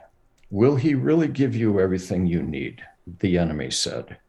Will 0.51 0.75
he 0.75 0.93
really 0.93 1.27
give 1.27 1.55
you 1.55 1.79
everything 1.79 2.27
you 2.27 2.43
need? 2.43 2.83
The 3.19 3.39
enemy 3.39 3.71
said. 3.71 4.19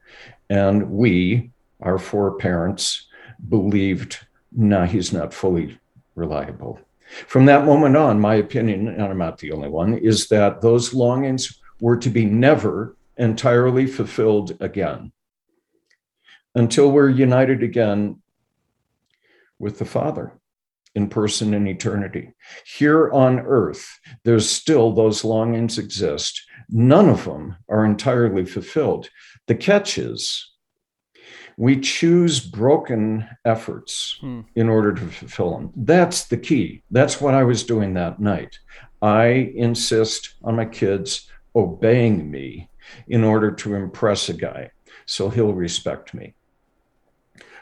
And 0.48 0.92
we, 0.92 1.50
our 1.82 1.98
four 1.98 2.38
parents, 2.38 3.06
believed, 3.50 4.26
no, 4.52 4.78
nah, 4.78 4.86
he's 4.86 5.12
not 5.12 5.34
fully 5.34 5.78
reliable. 6.14 6.80
From 7.26 7.44
that 7.44 7.66
moment 7.66 7.98
on, 7.98 8.18
my 8.18 8.36
opinion, 8.36 8.88
and 8.88 9.02
I'm 9.02 9.18
not 9.18 9.36
the 9.36 9.52
only 9.52 9.68
one, 9.68 9.98
is 9.98 10.28
that 10.28 10.62
those 10.62 10.94
longings 10.94 11.60
were 11.82 11.98
to 11.98 12.08
be 12.08 12.25
never 12.25 12.96
entirely 13.18 13.86
fulfilled 13.86 14.56
again 14.60 15.12
until 16.54 16.90
we're 16.90 17.10
united 17.10 17.62
again 17.62 18.22
with 19.58 19.78
the 19.78 19.84
Father 19.84 20.32
in 20.97 21.09
person 21.09 21.55
in 21.55 21.69
eternity. 21.69 22.33
Here 22.65 23.11
on 23.12 23.38
earth, 23.38 23.87
there's 24.25 24.49
still 24.49 24.93
those 24.93 25.25
longings 25.25 25.79
exist. 25.79 26.43
None 26.71 27.09
of 27.09 27.25
them 27.25 27.57
are 27.69 27.85
entirely 27.85 28.47
fulfilled. 28.47 29.11
The 29.47 29.55
catch 29.55 29.99
is 29.99 30.53
we 31.59 31.79
choose 31.81 32.41
broken 32.41 33.29
efforts 33.45 34.17
hmm. 34.21 34.41
in 34.55 34.69
order 34.69 34.93
to 34.93 35.07
fulfill 35.07 35.57
them. 35.57 35.73
That's 35.76 36.25
the 36.25 36.38
key. 36.38 36.83
That's 36.91 37.21
what 37.21 37.35
I 37.35 37.45
was 37.45 37.62
doing 37.62 37.95
that 37.95 38.19
night. 38.19 38.59
I 39.03 39.53
insist 39.55 40.35
on 40.43 40.57
my 40.57 40.65
kids 40.65 41.31
obeying 41.55 42.31
me 42.31 42.71
in 43.09 43.23
order 43.23 43.50
to 43.50 43.75
impress 43.75 44.29
a 44.29 44.35
guy 44.35 44.71
so 45.05 45.29
he'll 45.29 45.53
respect 45.53 46.15
me. 46.15 46.35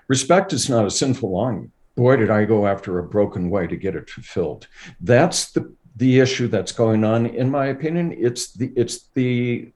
Respect 0.09 0.53
is 0.53 0.69
not 0.71 0.87
a 0.87 0.91
sinful 0.91 1.31
longing 1.31 1.73
boy, 1.95 2.17
did 2.17 2.31
I 2.31 2.45
go 2.45 2.67
after 2.67 2.99
a 2.99 3.03
broken 3.03 3.51
way 3.51 3.67
to 3.67 3.77
get 3.77 3.95
it 3.95 4.11
fulfilled. 4.11 4.67
That's 5.01 5.53
the 5.53 5.73
the 5.97 6.19
issue 6.19 6.49
that's 6.49 6.73
going 6.73 7.05
on, 7.05 7.27
in 7.27 7.51
my 7.51 7.67
opinion. 7.67 8.13
It's 8.19 8.53
the 8.53 8.73
it's 8.77 9.09
the 9.15 9.71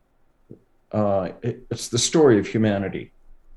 uh, 0.93 1.31
it, 1.43 1.67
it's 1.71 1.89
the 1.89 1.99
story 1.99 2.39
of 2.39 2.47
humanity. 2.47 3.13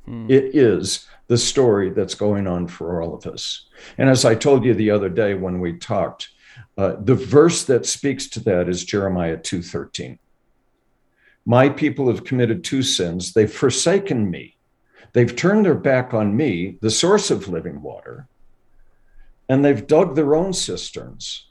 Hmm. 0.06 0.30
It 0.30 0.56
is 0.56 1.08
the 1.28 1.38
story 1.38 1.90
that's 1.90 2.16
going 2.16 2.48
on 2.48 2.68
for 2.68 3.02
all 3.02 3.16
of 3.16 3.26
us. 3.26 3.68
And 3.98 4.10
as 4.10 4.26
I 4.26 4.36
told 4.36 4.66
you 4.66 4.74
the 4.74 4.92
other 4.92 5.10
day 5.10 5.34
when 5.34 5.60
we 5.60 5.78
talked, 5.78 6.30
uh, 6.78 6.96
the 7.00 7.16
verse 7.16 7.64
that 7.66 7.86
speaks 7.86 8.28
to 8.30 8.40
that 8.42 8.70
is 8.70 8.84
Jeremiah 8.84 9.38
two 9.38 9.62
thirteen. 9.62 10.20
My 11.46 11.70
people 11.70 12.08
have 12.08 12.24
committed 12.24 12.64
two 12.64 12.84
sins. 12.84 13.34
They've 13.34 13.52
forsaken 13.52 14.30
me. 14.30 14.58
They've 15.14 15.36
turned 15.36 15.66
their 15.66 15.74
back 15.74 16.14
on 16.14 16.38
me, 16.38 16.78
the 16.82 16.92
source 16.92 17.32
of 17.32 17.48
living 17.48 17.82
water, 17.82 18.28
and 19.52 19.66
they've 19.66 19.86
dug 19.86 20.16
their 20.16 20.34
own 20.34 20.54
cisterns, 20.54 21.50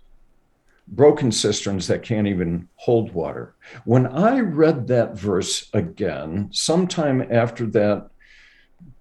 broken 0.88 1.30
cisterns 1.30 1.86
that 1.86 2.02
can't 2.02 2.26
even 2.26 2.66
hold 2.76 3.12
water. 3.12 3.54
When 3.84 4.06
I 4.06 4.40
read 4.40 4.86
that 4.86 5.18
verse 5.18 5.68
again, 5.74 6.48
sometime 6.50 7.20
after 7.30 7.66
that 7.66 8.08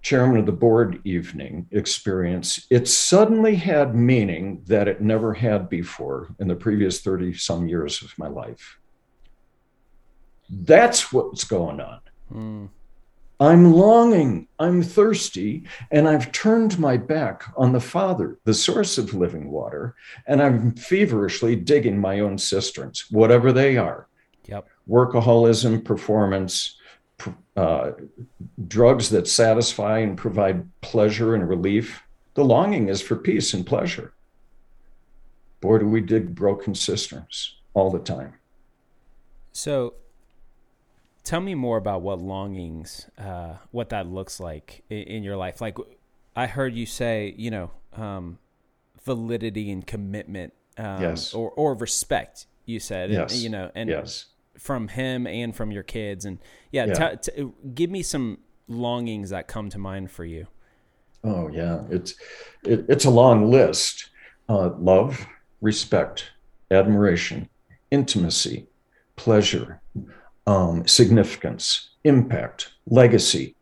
chairman 0.01 0.37
of 0.39 0.45
the 0.45 0.51
board 0.51 0.99
evening 1.05 1.65
experience, 1.71 2.67
it 2.69 2.89
suddenly 2.89 3.55
had 3.55 3.95
meaning 3.95 4.63
that 4.67 4.89
it 4.89 4.99
never 4.99 5.33
had 5.33 5.69
before 5.69 6.35
in 6.37 6.49
the 6.49 6.55
previous 6.55 6.99
30 6.99 7.35
some 7.35 7.69
years 7.69 8.01
of 8.01 8.17
my 8.19 8.27
life. 8.27 8.79
That's 10.49 11.13
what's 11.13 11.45
going 11.45 11.79
on. 11.79 12.01
Mm. 12.33 12.69
I'm 13.39 13.71
longing, 13.71 14.47
I'm 14.59 14.83
thirsty, 14.83 15.63
and 15.91 16.09
I've 16.09 16.31
turned 16.33 16.77
my 16.77 16.97
back 16.97 17.45
on 17.55 17.71
the 17.71 17.79
Father, 17.79 18.37
the 18.43 18.53
source 18.53 18.97
of 18.97 19.13
living 19.13 19.49
water, 19.49 19.95
and 20.27 20.41
I'm 20.41 20.73
feverishly 20.73 21.55
digging 21.55 21.97
my 21.97 22.19
own 22.19 22.37
cisterns, 22.37 23.05
whatever 23.09 23.53
they 23.53 23.77
are. 23.77 24.07
Yep. 24.47 24.67
Workaholism, 24.89 25.85
performance, 25.85 26.75
uh, 27.55 27.91
drugs 28.67 29.09
that 29.09 29.27
satisfy 29.27 29.99
and 29.99 30.17
provide 30.17 30.67
pleasure 30.81 31.35
and 31.35 31.47
relief. 31.47 32.01
The 32.33 32.43
longing 32.43 32.89
is 32.89 33.01
for 33.01 33.15
peace 33.15 33.53
and 33.53 33.65
pleasure. 33.65 34.13
Boy, 35.61 35.79
do 35.79 35.87
we 35.87 36.01
dig 36.01 36.35
broken 36.35 36.73
cisterns 36.75 37.55
all 37.73 37.89
the 37.89 37.99
time. 37.99 38.33
So, 39.51 39.93
tell 41.29 41.41
me 41.41 41.53
more 41.53 41.77
about 41.77 42.01
what 42.01 42.19
longings, 42.19 43.07
uh, 43.17 43.53
what 43.71 43.89
that 43.89 44.07
looks 44.07 44.39
like 44.39 44.83
in, 44.89 44.97
in, 45.03 45.23
your 45.23 45.37
life. 45.37 45.61
Like, 45.61 45.77
I 46.35 46.47
heard 46.47 46.73
you 46.73 46.87
say, 46.87 47.35
you 47.37 47.51
know, 47.51 47.71
um, 47.93 48.39
validity 49.03 49.69
and 49.71 49.85
commitment, 49.85 50.53
um, 50.77 51.01
yes, 51.01 51.33
or 51.33 51.51
or 51.51 51.75
respect. 51.75 52.47
You 52.65 52.79
said, 52.79 53.11
yes, 53.11 53.33
and, 53.33 53.41
you 53.41 53.49
know, 53.49 53.71
and 53.75 53.89
yes 53.89 54.25
from 54.59 54.89
him 54.89 55.25
and 55.25 55.55
from 55.55 55.71
your 55.71 55.83
kids. 55.83 56.25
And 56.25 56.39
yeah, 56.71 56.85
yeah. 56.85 57.15
T- 57.15 57.31
t- 57.31 57.51
give 57.73 57.89
me 57.89 58.03
some 58.03 58.39
longings 58.67 59.29
that 59.29 59.47
come 59.47 59.69
to 59.69 59.77
mind 59.77 60.11
for 60.11 60.25
you. 60.25 60.47
Oh 61.23 61.49
yeah, 61.49 61.83
it's 61.89 62.15
it, 62.63 62.85
it's 62.87 63.05
a 63.05 63.09
long 63.09 63.49
list: 63.49 64.09
uh, 64.47 64.71
love, 64.77 65.25
respect, 65.61 66.31
admiration, 66.71 67.49
intimacy, 67.91 68.67
pleasure, 69.15 69.81
um, 70.49 70.87
significance, 70.87 71.91
impact, 72.03 72.71
legacy. 72.87 73.55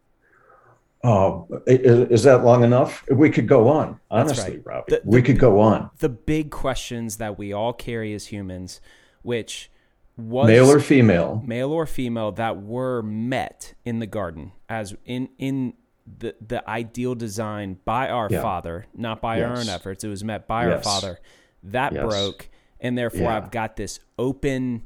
Uh, 1.04 1.42
is, 1.68 2.10
is, 2.10 2.24
that 2.24 2.44
long 2.44 2.64
enough? 2.64 3.06
We 3.12 3.30
could 3.30 3.48
go 3.48 3.68
on. 3.68 4.00
Honestly, 4.10 4.58
right. 4.58 4.66
Robbie, 4.66 4.84
the, 4.88 5.02
the, 5.04 5.10
we 5.10 5.22
could 5.22 5.38
go 5.38 5.60
on. 5.60 5.90
The 6.00 6.10
big 6.10 6.50
questions 6.50 7.18
that 7.18 7.38
we 7.38 7.54
all 7.54 7.74
carry 7.74 8.14
as 8.14 8.28
humans, 8.28 8.82
which 9.22 9.70
was 10.16 10.48
male 10.48 10.70
or 10.72 10.80
female, 10.80 11.44
male 11.46 11.72
or 11.72 11.86
female 11.86 12.32
that 12.34 12.62
were 12.62 13.02
met 13.04 13.74
in 13.86 14.00
the 14.00 14.08
garden 14.08 14.54
as 14.68 14.96
in 15.06 15.30
in 15.38 15.74
the 16.20 16.36
the 16.46 16.68
ideal 16.68 17.16
design 17.16 17.78
by 17.86 18.10
our 18.10 18.28
yeah. 18.32 18.42
Father, 18.42 18.88
not 18.96 19.22
by 19.22 19.38
yes. 19.38 19.46
our 19.46 19.58
own 19.58 19.70
efforts. 19.70 20.04
It 20.04 20.10
was 20.10 20.24
met 20.24 20.48
by 20.48 20.68
yes. 20.68 20.78
our 20.78 20.84
Father. 20.84 21.20
That 21.64 21.94
yes. 21.94 22.04
broke, 22.04 22.50
and 22.80 22.98
therefore 22.98 23.22
yeah. 23.24 23.38
I've 23.38 23.52
got 23.52 23.76
this 23.76 24.00
open, 24.18 24.84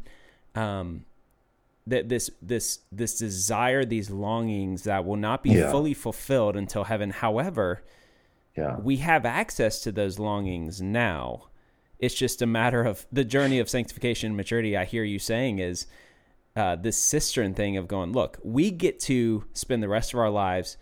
um, 0.56 1.06
that 1.88 2.10
this 2.10 2.30
this 2.42 2.80
this 2.92 3.18
desire, 3.18 3.86
these 3.86 4.10
longings 4.10 4.84
that 4.84 5.06
will 5.06 5.16
not 5.18 5.44
be 5.44 5.52
yeah. 5.52 5.72
fully 5.72 5.94
fulfilled 5.94 6.56
until 6.56 6.84
heaven. 6.86 7.10
However, 7.10 7.84
yeah. 8.56 8.78
we 8.78 8.98
have 8.98 9.26
access 9.26 9.82
to 9.84 9.92
those 9.92 10.20
longings 10.20 10.82
now. 10.82 11.48
It's 12.00 12.16
just 12.16 12.42
a 12.42 12.48
matter 12.48 12.84
of 12.84 13.06
the 13.12 13.24
journey 13.24 13.60
of 13.60 13.70
sanctification 13.70 14.28
and 14.28 14.38
maturity. 14.38 14.76
I 14.76 14.86
hear 14.86 15.04
you 15.04 15.20
saying 15.20 15.60
is 15.60 15.86
uh, 16.56 16.76
this 16.76 16.98
cistern 16.98 17.54
thing 17.54 17.78
of 17.78 17.88
going, 17.88 18.12
look, 18.12 18.40
we 18.44 18.72
get 18.72 19.00
to 19.02 19.46
spend 19.54 19.84
the 19.84 19.88
rest 19.88 20.14
of 20.14 20.20
our 20.20 20.30
lives 20.30 20.78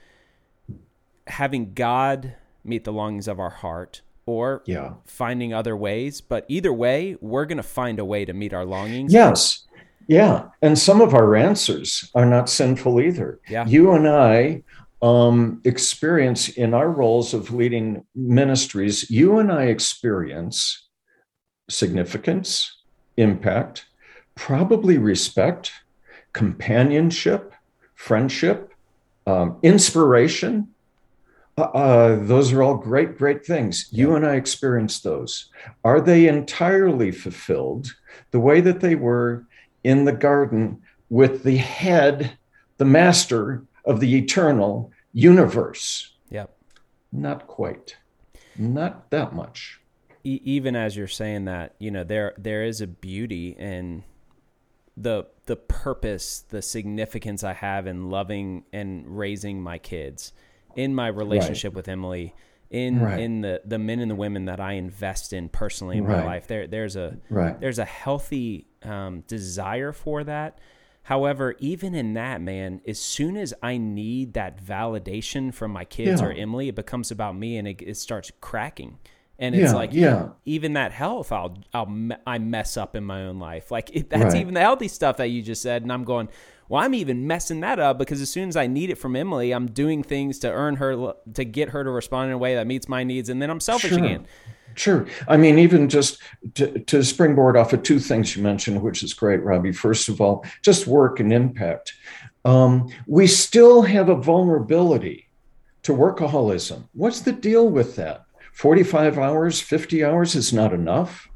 having 1.27 1.73
God 1.73 2.35
meet 2.63 2.83
the 2.85 2.93
longings 2.93 3.27
of 3.27 3.39
our 3.39 3.49
heart 3.49 4.01
or 4.25 4.63
yeah. 4.65 4.93
finding 5.05 5.53
other 5.53 5.75
ways. 5.75 6.21
But 6.21 6.45
either 6.47 6.71
way, 6.71 7.17
we're 7.19 7.45
going 7.45 7.57
to 7.57 7.63
find 7.63 7.99
a 7.99 8.05
way 8.05 8.25
to 8.25 8.33
meet 8.33 8.53
our 8.53 8.65
longings. 8.65 9.11
Yes. 9.13 9.65
Yeah. 10.09 10.47
And 10.63 10.77
some 10.77 11.01
of 11.01 11.13
our 11.13 11.35
answers 11.35 12.09
are 12.15 12.25
not 12.25 12.49
sinful 12.49 12.99
either. 12.99 13.39
Yeah. 13.47 13.67
You 13.67 13.91
and 13.91 14.07
I 14.07 14.63
um, 15.03 15.61
experience 15.63 16.49
in 16.49 16.73
our 16.73 16.89
roles 16.89 17.35
of 17.35 17.53
leading 17.53 18.03
ministries, 18.15 19.09
you 19.11 19.37
and 19.37 19.51
I 19.51 19.65
experience 19.65 20.87
significance, 21.69 22.75
impact, 23.17 23.85
probably 24.33 24.97
respect, 24.97 25.71
companionship, 26.33 27.53
friendship, 27.93 28.73
um, 29.27 29.59
inspiration. 29.61 30.69
Uh, 31.55 31.61
uh, 31.61 32.25
those 32.25 32.51
are 32.51 32.63
all 32.63 32.75
great, 32.75 33.15
great 33.15 33.45
things. 33.45 33.87
You 33.91 34.15
and 34.15 34.25
I 34.25 34.37
experience 34.37 35.01
those. 35.01 35.51
Are 35.83 36.01
they 36.01 36.27
entirely 36.27 37.11
fulfilled 37.11 37.93
the 38.31 38.39
way 38.39 38.59
that 38.61 38.79
they 38.79 38.95
were 38.95 39.45
in 39.83 40.05
the 40.05 40.11
garden 40.11 40.81
with 41.09 41.43
the 41.43 41.57
head, 41.57 42.37
the 42.77 42.85
master 42.85 43.63
of 43.85 43.99
the 43.99 44.17
eternal 44.17 44.91
universe? 45.13 46.13
Yep. 46.29 46.55
Not 47.11 47.47
quite. 47.47 47.97
Not 48.57 49.09
that 49.11 49.33
much 49.33 49.79
e- 50.23 50.41
even 50.43 50.75
as 50.75 50.95
you're 50.95 51.07
saying 51.07 51.45
that, 51.45 51.75
you 51.79 51.91
know, 51.91 52.03
there 52.03 52.33
there 52.37 52.63
is 52.63 52.81
a 52.81 52.87
beauty 52.87 53.49
in 53.57 54.03
the 54.97 55.25
the 55.45 55.55
purpose, 55.55 56.43
the 56.49 56.61
significance 56.61 57.43
I 57.43 57.53
have 57.53 57.87
in 57.87 58.09
loving 58.09 58.65
and 58.73 59.05
raising 59.07 59.61
my 59.61 59.77
kids, 59.77 60.33
in 60.75 60.93
my 60.93 61.07
relationship 61.07 61.71
right. 61.71 61.77
with 61.77 61.87
Emily, 61.87 62.35
in 62.69 63.01
right. 63.01 63.19
in 63.19 63.41
the 63.41 63.61
the 63.65 63.79
men 63.79 63.99
and 63.99 64.11
the 64.11 64.15
women 64.15 64.45
that 64.45 64.59
I 64.59 64.73
invest 64.73 65.33
in 65.33 65.49
personally 65.49 65.97
in 65.97 66.05
right. 66.05 66.19
my 66.19 66.25
life. 66.25 66.47
There 66.47 66.67
there's 66.67 66.95
a 66.95 67.17
there's 67.59 67.79
a 67.79 67.85
healthy 67.85 68.67
um, 68.83 69.21
desire 69.21 69.91
for 69.91 70.23
that. 70.23 70.59
However, 71.03 71.55
even 71.59 71.95
in 71.95 72.13
that, 72.13 72.41
man, 72.41 72.81
as 72.87 72.99
soon 72.99 73.35
as 73.35 73.53
I 73.63 73.77
need 73.77 74.33
that 74.33 74.63
validation 74.63 75.53
from 75.53 75.71
my 75.71 75.85
kids 75.85 76.21
yeah. 76.21 76.27
or 76.27 76.31
Emily, 76.31 76.67
it 76.67 76.75
becomes 76.75 77.09
about 77.09 77.35
me 77.35 77.57
and 77.57 77.67
it, 77.67 77.81
it 77.81 77.97
starts 77.97 78.31
cracking 78.41 78.99
and 79.39 79.55
it's 79.55 79.71
yeah, 79.71 79.75
like 79.77 79.93
yeah 79.93 80.29
even 80.45 80.73
that 80.73 80.91
health 80.91 81.31
i'll 81.31 81.57
i'll 81.73 81.89
i 82.27 82.37
mess 82.37 82.77
up 82.77 82.95
in 82.95 83.03
my 83.03 83.23
own 83.23 83.39
life 83.39 83.71
like 83.71 83.89
it, 83.95 84.09
that's 84.09 84.33
right. 84.33 84.41
even 84.41 84.53
the 84.53 84.59
healthy 84.59 84.87
stuff 84.87 85.17
that 85.17 85.27
you 85.27 85.41
just 85.41 85.61
said 85.61 85.81
and 85.81 85.91
i'm 85.91 86.03
going 86.03 86.27
well 86.69 86.81
i'm 86.81 86.93
even 86.93 87.27
messing 87.27 87.59
that 87.59 87.79
up 87.79 87.97
because 87.97 88.21
as 88.21 88.29
soon 88.29 88.47
as 88.47 88.55
i 88.55 88.65
need 88.65 88.89
it 88.89 88.95
from 88.95 89.15
emily 89.15 89.51
i'm 89.51 89.67
doing 89.67 90.01
things 90.01 90.39
to 90.39 90.49
earn 90.49 90.77
her 90.77 91.13
to 91.33 91.43
get 91.43 91.69
her 91.69 91.83
to 91.83 91.89
respond 91.89 92.29
in 92.29 92.33
a 92.33 92.37
way 92.37 92.55
that 92.55 92.65
meets 92.65 92.87
my 92.87 93.03
needs 93.03 93.27
and 93.27 93.41
then 93.41 93.49
i'm 93.49 93.59
selfish 93.59 93.89
sure. 93.89 93.99
again 93.99 94.25
Sure. 94.75 95.07
I 95.27 95.35
mean, 95.35 95.59
even 95.59 95.89
just 95.89 96.19
to, 96.53 96.79
to, 96.79 97.03
springboard 97.03 97.57
off 97.57 97.73
of 97.73 97.83
two 97.83 97.99
things 97.99 98.35
you 98.35 98.43
mentioned, 98.43 98.81
which 98.81 99.03
is 99.03 99.13
great, 99.13 99.43
Robbie. 99.43 99.71
First 99.71 100.07
of 100.07 100.21
all, 100.21 100.45
just 100.61 100.87
work 100.87 101.19
and 101.19 101.33
impact. 101.33 101.93
Um, 102.45 102.87
we 103.05 103.27
still 103.27 103.81
have 103.81 104.07
a 104.09 104.15
vulnerability 104.15 105.27
to 105.83 105.93
workaholism. 105.93 106.87
What's 106.93 107.21
the 107.21 107.31
deal 107.31 107.67
with 107.67 107.95
that? 107.97 108.25
45 108.53 109.17
hours, 109.17 109.61
50 109.61 110.03
hours 110.03 110.35
is 110.35 110.53
not 110.53 110.73
enough. 110.73 111.28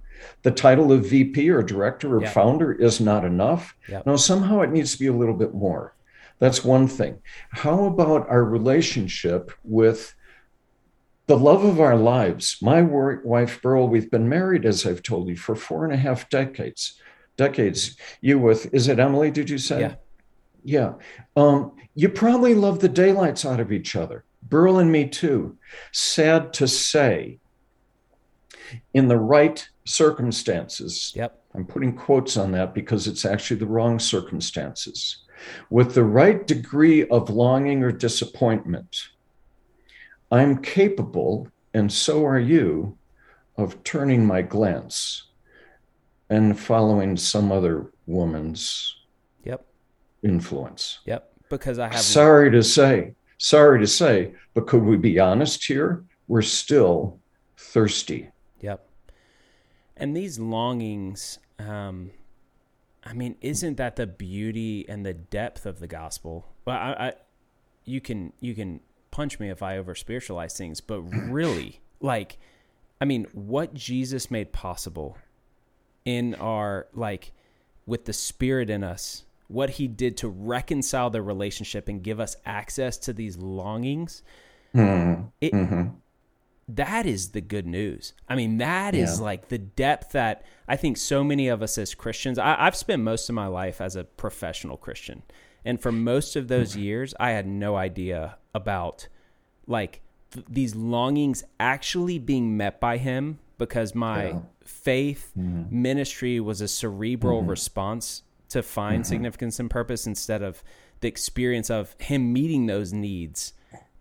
The 0.44 0.52
title 0.52 0.92
of 0.92 1.06
VP 1.06 1.50
or 1.50 1.62
director 1.62 2.18
or 2.18 2.22
yeah. 2.22 2.30
founder 2.30 2.72
is 2.72 3.00
not 3.00 3.26
enough. 3.26 3.76
Yeah. 3.88 4.02
No, 4.06 4.16
somehow 4.16 4.62
it 4.62 4.72
needs 4.72 4.94
to 4.94 5.00
be 5.00 5.08
a 5.08 5.14
little 5.14 5.36
bit 5.36 5.54
more. 5.54 5.96
That's 6.40 6.64
one 6.64 6.88
thing. 6.88 7.20
How 7.52 7.86
about 7.86 8.28
our 8.30 8.44
relationship 8.44 9.52
with 9.64 10.14
the 11.28 11.38
love 11.38 11.64
of 11.64 11.80
our 11.80 11.96
lives? 11.96 12.58
My 12.62 12.82
wife, 12.82 13.62
Beryl, 13.62 13.88
we've 13.88 14.12
been 14.12 14.28
married, 14.28 14.66
as 14.66 14.86
I've 14.86 15.04
told 15.04 15.30
you, 15.30 15.38
for 15.38 15.56
four 15.56 15.86
and 15.86 15.94
a 15.94 15.98
half 15.98 16.30
decades. 16.30 17.00
Decades. 17.38 17.98
You 18.22 18.40
with, 18.40 18.74
is 18.74 18.88
it 18.88 19.00
Emily, 19.00 19.32
did 19.32 19.50
you 19.50 19.58
say? 19.58 19.80
Yeah. 19.82 19.96
Yeah. 20.64 20.94
Um, 21.36 21.74
you 21.96 22.10
probably 22.10 22.56
love 22.56 22.80
the 22.80 22.90
daylights 22.90 23.46
out 23.46 23.60
of 23.60 23.72
each 23.72 23.96
other. 23.96 24.26
Beryl 24.42 24.80
and 24.80 24.92
me 24.92 25.08
too. 25.08 25.58
Sad 25.92 26.54
to 26.54 26.68
say, 26.68 27.40
in 28.94 29.08
the 29.08 29.18
right 29.18 29.68
circumstances. 29.86 31.12
Yep. 31.16 31.40
I'm 31.56 31.66
putting 31.66 31.96
quotes 31.96 32.38
on 32.38 32.52
that 32.54 32.74
because 32.74 33.08
it's 33.08 33.26
actually 33.26 33.58
the 33.58 33.68
wrong 33.68 34.00
circumstances. 34.00 35.18
With 35.70 35.94
the 35.94 36.04
right 36.04 36.46
degree 36.48 37.08
of 37.08 37.30
longing 37.30 37.84
or 37.84 37.92
disappointment, 37.92 39.10
I'm 40.32 40.62
capable, 40.62 41.48
and 41.74 41.92
so 41.92 42.26
are 42.26 42.40
you, 42.40 42.98
of 43.58 43.84
turning 43.84 44.26
my 44.26 44.42
glance 44.42 45.24
and 46.30 46.58
following 46.58 47.18
some 47.18 47.52
other 47.52 47.92
woman's 48.08 48.96
yep. 49.44 49.66
influence. 50.24 51.00
Yep. 51.06 51.32
Because 51.50 51.78
I 51.78 51.90
have. 51.90 52.00
Sorry 52.00 52.50
to 52.52 52.64
say, 52.64 53.14
sorry 53.38 53.80
to 53.80 53.88
say, 53.88 54.34
but 54.54 54.66
could 54.66 54.82
we 54.82 54.98
be 54.98 55.20
honest 55.20 55.64
here? 55.64 56.04
We're 56.28 56.42
still 56.42 57.20
thirsty. 57.58 58.32
And 60.04 60.18
these 60.18 60.38
longings, 60.38 61.40
um, 61.60 62.12
I 63.06 63.14
mean, 63.14 63.38
isn't 63.40 63.78
that 63.78 63.96
the 63.96 64.06
beauty 64.06 64.86
and 64.90 65.06
the 65.06 65.14
depth 65.14 65.66
of 65.66 65.80
the 65.80 65.88
gospel? 65.88 66.46
Well, 66.66 66.76
I, 66.76 66.92
I 66.92 67.14
you 67.86 68.02
can 68.02 68.34
you 68.42 68.54
can 68.54 68.82
punch 69.12 69.40
me 69.40 69.50
if 69.50 69.64
I 69.64 69.78
over 69.78 69.96
spiritualize 69.96 70.58
things, 70.58 70.82
but 70.82 71.00
really, 71.04 71.80
like, 72.02 72.38
I 73.00 73.06
mean, 73.06 73.28
what 73.32 73.74
Jesus 73.74 74.30
made 74.30 74.52
possible 74.52 75.18
in 76.04 76.36
our 76.36 76.88
like 76.94 77.32
with 77.86 78.04
the 78.04 78.12
Spirit 78.12 78.70
in 78.70 78.84
us 78.84 79.24
what 79.48 79.70
he 79.70 79.88
did 79.88 80.18
to 80.18 80.28
reconcile 80.28 81.12
the 81.12 81.22
relationship 81.22 81.88
and 81.88 82.04
give 82.04 82.20
us 82.20 82.36
access 82.46 82.98
to 82.98 83.14
these 83.14 83.38
longings. 83.38 84.22
Mm-hmm. 84.76 85.28
It, 85.40 85.54
mm-hmm. 85.54 85.90
That 86.68 87.06
is 87.06 87.32
the 87.32 87.42
good 87.42 87.68
news. 87.68 88.14
I 88.28 88.36
mean, 88.36 88.58
that 88.58 88.96
is 88.96 89.20
yeah. 89.20 89.26
like 89.26 89.50
the 89.50 89.58
depth 89.58 90.14
that 90.14 90.46
I 90.68 90.76
think 90.76 90.98
so 90.98 91.24
many 91.24 91.48
of 91.48 91.62
us 91.62 91.78
as 91.78 91.94
Christians, 91.94 92.38
I, 92.38 92.56
I've 92.58 92.76
spent 92.76 93.02
most 93.02 93.30
of 93.30 93.36
my 93.36 93.48
life 93.48 93.82
as 93.82 93.96
a 93.96 94.04
professional 94.04 94.78
Christian. 94.78 95.24
And 95.66 95.82
for 95.82 95.92
most 95.92 96.36
of 96.36 96.48
those 96.48 96.76
years, 96.76 97.14
I 97.20 97.32
had 97.32 97.48
no 97.48 97.76
idea 97.76 98.38
about 98.54 99.08
like 99.68 100.02
th- 100.32 100.46
these 100.50 100.76
longings 100.76 101.44
actually 101.60 102.20
being 102.20 102.58
met 102.58 102.80
by 102.80 102.98
him 102.98 103.40
because 103.58 103.96
my 103.96 104.28
yeah. 104.28 104.40
faith 104.64 105.32
mm-hmm. 105.38 105.82
ministry 105.82 106.40
was 106.40 106.62
a 106.62 106.68
cerebral 106.68 107.42
mm-hmm. 107.42 107.50
response 107.50 108.24
to 108.50 108.62
find 108.62 109.04
mm-hmm. 109.04 109.10
significance 109.10 109.60
and 109.60 109.70
purpose 109.70 110.06
instead 110.06 110.42
of 110.42 110.64
the 111.00 111.08
experience 111.08 111.70
of 111.70 111.96
him 112.00 112.34
meeting 112.34 112.66
those 112.66 112.94
needs 112.94 113.54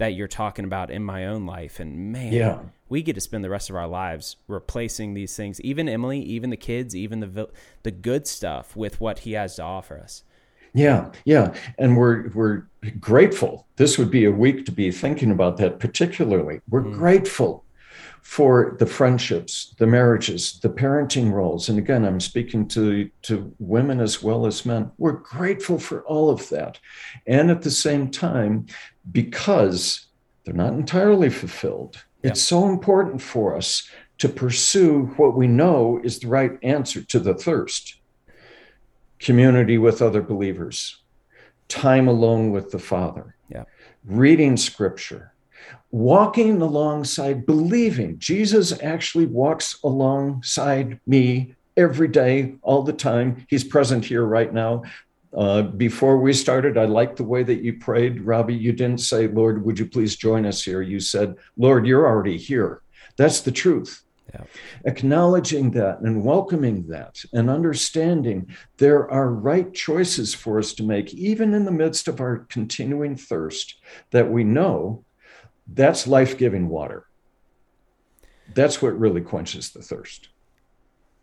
that 0.03 0.15
you're 0.15 0.27
talking 0.27 0.65
about 0.65 0.91
in 0.91 1.01
my 1.05 1.27
own 1.27 1.47
life. 1.47 1.79
And 1.79 2.11
man, 2.11 2.33
yeah. 2.33 2.59
we 2.89 3.03
get 3.03 3.15
to 3.15 3.21
spend 3.21 3.45
the 3.45 3.51
rest 3.51 3.71
of 3.71 3.77
our 3.77 3.87
lives 3.87 4.35
replacing 4.49 5.15
these 5.15 5.37
things, 5.37 5.61
even 5.61 5.89
Emily, 5.89 6.21
even 6.21 6.51
the 6.51 6.57
kids, 6.57 6.97
even 6.97 7.21
the 7.21 7.49
the 7.85 7.93
good 7.93 8.27
stuff 8.27 8.75
with 8.75 9.01
what 9.01 9.21
he 9.21 9.35
has 9.35 9.55
to 9.57 9.63
offer 9.63 9.97
us. 9.97 10.25
Yeah, 10.75 11.13
yeah, 11.25 11.55
and 11.79 11.97
we're 11.97 12.31
we're 12.31 12.65
grateful. 12.99 13.69
This 13.77 13.97
would 13.97 14.11
be 14.11 14.25
a 14.25 14.33
week 14.33 14.67
to 14.67 14.73
be 14.73 14.91
thinking 14.91 15.31
about 15.31 15.57
that 15.59 15.79
particularly. 15.79 16.61
We're 16.69 16.83
mm. 16.83 16.95
grateful 16.95 17.65
for 18.23 18.77
the 18.79 18.87
friendships, 18.87 19.75
the 19.79 19.87
marriages, 19.87 20.59
the 20.61 20.69
parenting 20.69 21.33
roles. 21.33 21.69
And 21.69 21.79
again, 21.79 22.05
I'm 22.05 22.21
speaking 22.21 22.69
to, 22.69 23.11
to 23.23 23.53
women 23.59 24.01
as 24.01 24.23
well 24.23 24.47
as 24.47 24.65
men. 24.65 24.93
We're 24.97 25.13
grateful 25.13 25.79
for 25.79 26.03
all 26.05 26.31
of 26.31 26.49
that. 26.51 26.79
And 27.27 27.51
at 27.51 27.63
the 27.63 27.71
same 27.71 28.11
time, 28.11 28.67
because 29.11 30.07
they're 30.45 30.55
not 30.55 30.73
entirely 30.73 31.31
fulfilled, 31.31 32.05
yeah. 32.23 32.31
it's 32.31 32.43
so 32.43 32.69
important 32.69 33.21
for 33.21 33.57
us 33.57 33.89
to 34.19 34.29
pursue 34.29 35.07
what 35.17 35.37
we 35.37 35.47
know 35.47 36.01
is 36.05 36.19
the 36.19 36.29
right 36.29 36.59
answer 36.63 37.03
to 37.03 37.19
the 37.19 37.35
thirst 37.35 37.97
community 39.19 39.79
with 39.79 40.03
other 40.03 40.23
believers, 40.23 41.03
time 41.69 42.09
alone 42.09 42.51
with 42.51 42.71
the 42.71 42.79
Father, 42.79 43.37
yeah. 43.49 43.65
reading 44.05 44.57
scripture 44.57 45.33
walking 45.93 46.61
alongside, 46.63 47.47
believing. 47.47 48.19
Jesus 48.19 48.73
actually 48.83 49.27
walks 49.27 49.79
alongside 49.85 50.99
me 51.07 51.55
every 51.77 52.09
day, 52.09 52.55
all 52.63 52.83
the 52.83 52.93
time. 52.93 53.47
He's 53.49 53.63
present 53.63 54.05
here 54.05 54.25
right 54.25 54.53
now. 54.53 54.83
Uh, 55.37 55.63
before 55.63 56.19
we 56.19 56.33
started, 56.33 56.77
I 56.77 56.85
liked 56.85 57.17
the 57.17 57.25
way 57.25 57.43
that 57.43 57.63
you 57.63 57.79
prayed, 57.79 58.21
Robbie. 58.23 58.55
You 58.55 58.73
didn't 58.73 59.01
say, 59.01 59.29
Lord, 59.29 59.65
would 59.65 59.79
you 59.79 59.87
please 59.87 60.17
join 60.17 60.45
us 60.45 60.63
here? 60.63 60.83
You 60.83 61.01
said, 61.01 61.37
Lord, 61.57 61.87
you're 61.87 62.07
already 62.07 62.37
here. 62.37 62.83
That's 63.17 63.41
the 63.41 63.53
truth. 63.53 64.03
Yeah. 64.33 64.45
Acknowledging 64.85 65.73
that 65.73 66.01
and 66.01 66.25
welcoming 66.25 66.87
that 66.89 67.23
and 67.33 67.51
understanding 67.51 68.55
there 68.79 69.11
are 69.11 69.31
right 69.31 69.73
choices 69.75 70.35
for 70.35 70.59
us 70.59 70.73
to 70.75 70.83
make, 70.83 71.13
even 71.15 71.55
in 71.55 71.65
the 71.65 71.71
midst 71.71 72.09
of 72.09 72.21
our 72.21 72.39
continuing 72.49 73.17
thirst, 73.17 73.77
that 74.11 74.31
we 74.31 74.45
know 74.45 75.05
that's 75.67 76.07
life 76.07 76.39
giving 76.39 76.69
water. 76.69 77.07
That's 78.55 78.83
what 78.83 78.99
really 78.99 79.21
quenches 79.21 79.71
the 79.71 79.83
thirst. 79.83 80.29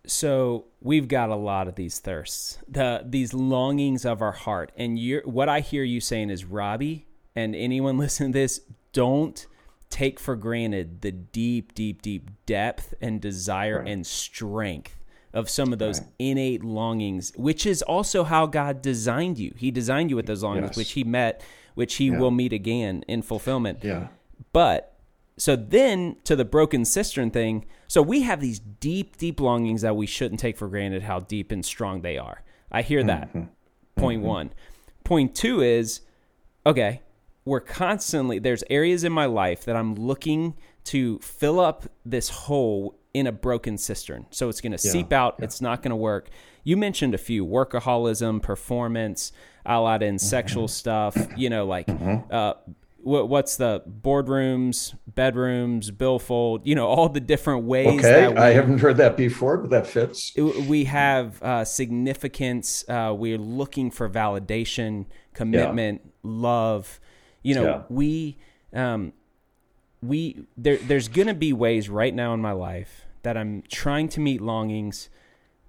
So 0.10 0.66
we've 0.82 1.08
got 1.08 1.30
a 1.30 1.36
lot 1.36 1.68
of 1.68 1.76
these 1.76 2.00
thirsts, 2.00 2.58
the 2.68 3.04
these 3.06 3.34
longings 3.34 4.06
of 4.06 4.22
our 4.22 4.32
heart, 4.32 4.72
and 4.76 4.98
you 4.98 5.22
what 5.24 5.50
I 5.50 5.60
hear 5.60 5.84
you 5.84 6.02
saying 6.02 6.32
is, 6.32 6.46
Robbie, 6.46 7.06
and 7.36 7.56
anyone 7.56 7.98
listening 8.00 8.34
to 8.34 8.40
this, 8.40 8.62
don't 8.92 9.46
take 9.90 10.20
for 10.20 10.36
granted 10.36 11.02
the 11.02 11.12
deep, 11.12 11.74
deep, 11.74 12.02
deep 12.02 12.30
depth 12.46 12.94
and 13.02 13.22
desire 13.22 13.80
right. 13.80 13.88
and 13.88 14.06
strength 14.06 14.96
of 15.34 15.50
some 15.50 15.72
of 15.74 15.80
those 15.80 16.00
right. 16.00 16.10
innate 16.18 16.64
longings, 16.64 17.32
which 17.36 17.66
is 17.66 17.82
also 17.84 18.24
how 18.24 18.48
God 18.48 18.82
designed 18.82 19.38
you. 19.38 19.54
He 19.58 19.70
designed 19.70 20.10
you 20.10 20.16
with 20.16 20.26
those 20.26 20.44
longings, 20.44 20.70
yes. 20.70 20.78
which 20.78 20.92
He 20.94 21.04
met, 21.04 21.44
which 21.76 21.96
He 21.96 22.08
yeah. 22.08 22.18
will 22.18 22.32
meet 22.32 22.54
again 22.54 23.04
in 23.08 23.22
fulfillment. 23.22 23.80
Yeah. 23.84 24.08
But 24.54 24.89
so 25.40 25.56
then 25.56 26.18
to 26.26 26.36
the 26.36 26.46
broken 26.46 26.86
cistern 26.86 27.32
thing, 27.32 27.66
so 27.88 28.02
we 28.02 28.22
have 28.22 28.42
these 28.42 28.60
deep, 28.60 29.18
deep 29.18 29.40
longings 29.40 29.82
that 29.82 29.96
we 29.96 30.06
shouldn't 30.06 30.40
take 30.40 30.58
for 30.58 30.68
granted 30.68 31.02
how 31.02 31.20
deep 31.20 31.52
and 31.52 31.66
strong 31.66 32.02
they 32.02 32.18
are. 32.20 32.44
I 32.72 32.84
hear 32.84 33.04
that. 33.04 33.30
Mm-hmm. 33.30 33.48
Point 33.96 34.20
mm-hmm. 34.20 34.30
one. 34.30 34.54
Point 35.04 35.34
two 35.34 35.62
is 35.62 36.02
okay, 36.66 37.02
we're 37.46 37.60
constantly, 37.60 38.38
there's 38.38 38.64
areas 38.70 39.04
in 39.04 39.12
my 39.12 39.26
life 39.26 39.66
that 39.66 39.76
I'm 39.76 39.96
looking 39.96 40.56
to 40.86 41.18
fill 41.20 41.60
up 41.60 41.86
this 42.06 42.30
hole 42.30 43.00
in 43.14 43.26
a 43.26 43.32
broken 43.32 43.78
cistern. 43.78 44.28
So 44.30 44.50
it's 44.50 44.62
going 44.62 44.78
to 44.78 44.88
yeah, 44.88 44.92
seep 44.92 45.12
out. 45.12 45.38
Yeah. 45.40 45.46
It's 45.46 45.62
not 45.62 45.82
going 45.82 45.90
to 45.90 45.96
work. 45.96 46.30
You 46.64 46.78
mentioned 46.78 47.16
a 47.16 47.18
few 47.18 47.46
workaholism, 47.46 48.42
performance, 48.42 49.32
a 49.66 49.80
lot 49.80 50.04
in 50.04 50.16
mm-hmm. 50.16 50.26
sexual 50.26 50.68
stuff, 50.68 51.18
you 51.36 51.50
know, 51.50 51.66
like 51.66 51.88
mm-hmm. 51.88 52.72
Uh, 53.06 53.26
what's 53.26 53.58
the 53.58 53.82
boardrooms, 53.88 54.96
bedrooms, 55.08 55.92
billfold, 55.92 56.66
you 56.66 56.76
know, 56.76 56.88
all 56.88 57.10
the 57.10 57.20
different 57.20 57.64
ways. 57.64 58.00
Okay, 58.00 58.28
we, 58.28 58.36
I 58.38 58.52
haven't 58.52 58.80
heard 58.80 58.98
that 58.98 59.18
before, 59.18 59.58
but 59.58 59.70
that 59.70 59.88
fits. 59.88 60.34
We 60.36 60.86
have 60.86 61.42
uh, 61.42 61.66
significance. 61.66 62.84
Uh, 62.88 63.14
we're 63.18 63.38
looking 63.38 63.92
for 63.92 64.10
validation, 64.10 65.06
commitment, 65.34 66.02
yeah. 66.04 66.12
love. 66.24 67.00
You 67.42 67.56
know, 67.56 67.64
yeah. 67.64 67.82
we 67.90 68.38
um, 68.74 69.14
we 70.02 70.46
there. 70.58 70.78
There's 70.78 71.08
gonna 71.08 71.34
be 71.34 71.54
ways 71.54 71.90
right 71.90 72.14
now 72.14 72.34
in 72.34 72.42
my 72.42 72.52
life 72.52 73.06
that 73.24 73.38
I'm 73.38 73.64
trying 73.70 74.10
to 74.10 74.20
meet 74.20 74.42
longings 74.42 75.10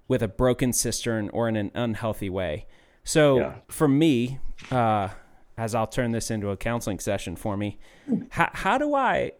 with 0.07 0.21
a 0.21 0.27
broken 0.27 0.73
cistern 0.73 1.29
or 1.29 1.47
in 1.47 1.55
an 1.55 1.71
unhealthy 1.73 2.29
way. 2.29 2.65
So 3.03 3.39
yeah. 3.39 3.53
for 3.67 3.87
me, 3.87 4.39
uh, 4.69 5.09
as 5.61 5.75
I'll 5.75 5.85
turn 5.85 6.11
this 6.11 6.31
into 6.31 6.49
a 6.49 6.57
counseling 6.57 6.97
session 6.97 7.35
for 7.35 7.55
me. 7.55 7.77
How, 8.31 8.49
how 8.51 8.77
do 8.79 8.95
I, 8.95 9.33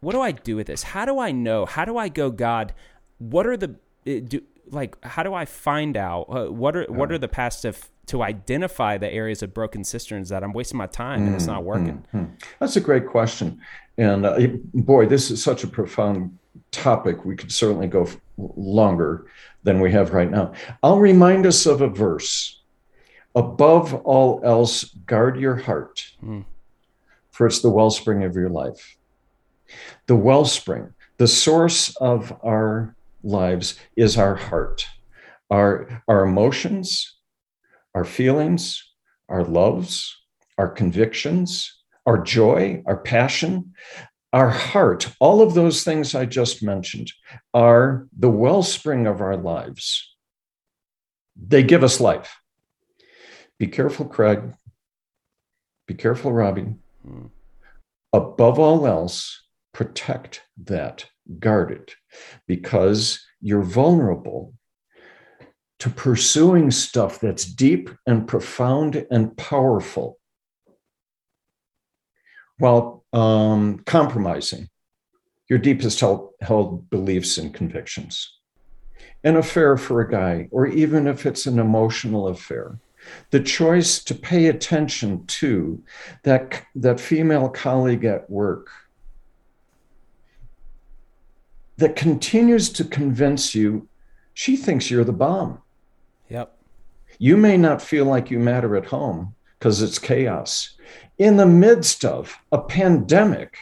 what 0.00 0.12
do 0.12 0.20
I 0.22 0.32
do 0.32 0.56
with 0.56 0.66
this? 0.66 0.82
How 0.82 1.04
do 1.04 1.18
I 1.18 1.30
know? 1.30 1.66
How 1.66 1.84
do 1.84 1.98
I 1.98 2.08
go, 2.08 2.30
God? 2.30 2.72
What 3.18 3.46
are 3.46 3.56
the, 3.56 3.74
eh, 4.06 4.20
do, 4.26 4.40
like, 4.70 4.96
how 5.04 5.22
do 5.22 5.34
I 5.34 5.44
find 5.44 5.94
out? 5.94 6.22
Uh, 6.22 6.46
what 6.50 6.74
are, 6.74 6.84
what 6.84 7.12
are 7.12 7.18
the 7.18 7.28
paths 7.28 7.60
to, 7.62 7.74
to 8.06 8.22
identify 8.22 8.96
the 8.96 9.12
areas 9.12 9.42
of 9.42 9.52
broken 9.52 9.84
cisterns 9.84 10.30
that 10.30 10.42
I'm 10.42 10.54
wasting 10.54 10.78
my 10.78 10.86
time 10.86 11.26
and 11.26 11.34
it's 11.34 11.46
not 11.46 11.58
mm-hmm. 11.58 11.66
working? 11.66 12.06
Mm-hmm. 12.14 12.32
That's 12.60 12.76
a 12.76 12.80
great 12.80 13.06
question. 13.06 13.60
And 13.98 14.24
uh, 14.24 14.38
boy, 14.72 15.04
this 15.04 15.30
is 15.30 15.42
such 15.42 15.64
a 15.64 15.66
profound 15.66 16.38
topic. 16.70 17.26
We 17.26 17.36
could 17.36 17.52
certainly 17.52 17.88
go 17.88 18.08
longer 18.38 19.26
than 19.64 19.80
we 19.80 19.92
have 19.92 20.14
right 20.14 20.30
now. 20.30 20.54
I'll 20.82 20.98
remind 20.98 21.44
us 21.44 21.66
of 21.66 21.82
a 21.82 21.88
verse 21.88 22.57
Above 23.34 23.94
all 23.94 24.40
else, 24.44 24.84
guard 24.84 25.38
your 25.38 25.56
heart, 25.56 26.04
mm. 26.22 26.44
for 27.30 27.46
it's 27.46 27.60
the 27.60 27.70
wellspring 27.70 28.24
of 28.24 28.34
your 28.34 28.48
life. 28.48 28.96
The 30.06 30.16
wellspring, 30.16 30.94
the 31.18 31.28
source 31.28 31.94
of 31.96 32.36
our 32.42 32.96
lives 33.22 33.78
is 33.96 34.16
our 34.16 34.34
heart, 34.34 34.86
our, 35.50 36.02
our 36.08 36.24
emotions, 36.24 37.14
our 37.94 38.04
feelings, 38.04 38.82
our 39.28 39.44
loves, 39.44 40.16
our 40.56 40.68
convictions, 40.68 41.74
our 42.06 42.18
joy, 42.22 42.82
our 42.86 42.96
passion, 42.96 43.74
our 44.32 44.50
heart, 44.50 45.10
all 45.20 45.40
of 45.40 45.54
those 45.54 45.84
things 45.84 46.14
I 46.14 46.26
just 46.26 46.62
mentioned 46.62 47.12
are 47.54 48.06
the 48.18 48.30
wellspring 48.30 49.06
of 49.06 49.20
our 49.20 49.36
lives. 49.36 50.14
They 51.36 51.62
give 51.62 51.82
us 51.82 52.00
life. 52.00 52.36
Be 53.58 53.66
careful, 53.66 54.06
Craig. 54.06 54.54
Be 55.86 55.94
careful, 55.94 56.32
Robbie. 56.32 56.74
Mm. 57.06 57.30
Above 58.12 58.58
all 58.58 58.86
else, 58.86 59.42
protect 59.72 60.42
that, 60.64 61.06
guard 61.38 61.72
it, 61.72 61.94
because 62.46 63.24
you're 63.40 63.62
vulnerable 63.62 64.54
to 65.78 65.90
pursuing 65.90 66.70
stuff 66.70 67.20
that's 67.20 67.44
deep 67.44 67.90
and 68.06 68.26
profound 68.26 69.06
and 69.10 69.36
powerful 69.36 70.18
while 72.58 73.04
um, 73.12 73.78
compromising 73.86 74.68
your 75.48 75.58
deepest 75.58 76.00
held, 76.00 76.30
held 76.40 76.90
beliefs 76.90 77.38
and 77.38 77.54
convictions. 77.54 78.34
An 79.24 79.36
affair 79.36 79.76
for 79.76 80.00
a 80.00 80.10
guy, 80.10 80.48
or 80.50 80.66
even 80.66 81.06
if 81.06 81.24
it's 81.24 81.46
an 81.46 81.58
emotional 81.58 82.28
affair, 82.28 82.78
the 83.30 83.40
choice 83.40 84.02
to 84.04 84.14
pay 84.14 84.46
attention 84.46 85.26
to 85.26 85.82
that, 86.22 86.64
that 86.74 87.00
female 87.00 87.48
colleague 87.48 88.04
at 88.04 88.28
work 88.30 88.70
that 91.76 91.96
continues 91.96 92.70
to 92.70 92.84
convince 92.84 93.54
you 93.54 93.88
she 94.34 94.56
thinks 94.56 94.90
you're 94.90 95.04
the 95.04 95.12
bomb. 95.12 95.60
Yep. 96.28 96.56
You 97.18 97.36
may 97.36 97.56
not 97.56 97.82
feel 97.82 98.04
like 98.04 98.30
you 98.30 98.38
matter 98.38 98.76
at 98.76 98.86
home 98.86 99.34
because 99.58 99.82
it's 99.82 99.98
chaos. 99.98 100.76
In 101.18 101.36
the 101.36 101.46
midst 101.46 102.04
of 102.04 102.36
a 102.52 102.58
pandemic 102.58 103.56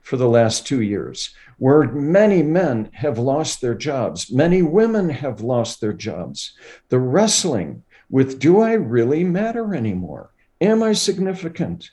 for 0.00 0.16
the 0.16 0.28
last 0.28 0.66
two 0.66 0.80
years, 0.80 1.34
where 1.58 1.84
many 1.84 2.42
men 2.42 2.90
have 2.92 3.18
lost 3.18 3.60
their 3.60 3.74
jobs, 3.74 4.30
many 4.30 4.62
women 4.62 5.08
have 5.08 5.40
lost 5.40 5.80
their 5.80 5.92
jobs, 5.92 6.54
the 6.88 6.98
wrestling 6.98 7.82
with 8.10 8.38
do 8.38 8.60
I 8.60 8.72
really 8.72 9.24
matter 9.24 9.74
anymore? 9.74 10.30
Am 10.60 10.82
I 10.82 10.92
significant? 10.92 11.90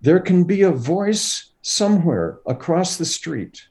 There 0.00 0.20
can 0.20 0.44
be 0.44 0.62
a 0.62 0.70
voice 0.70 1.52
somewhere 1.62 2.38
across 2.46 2.96
the 2.96 3.04
street, 3.04 3.62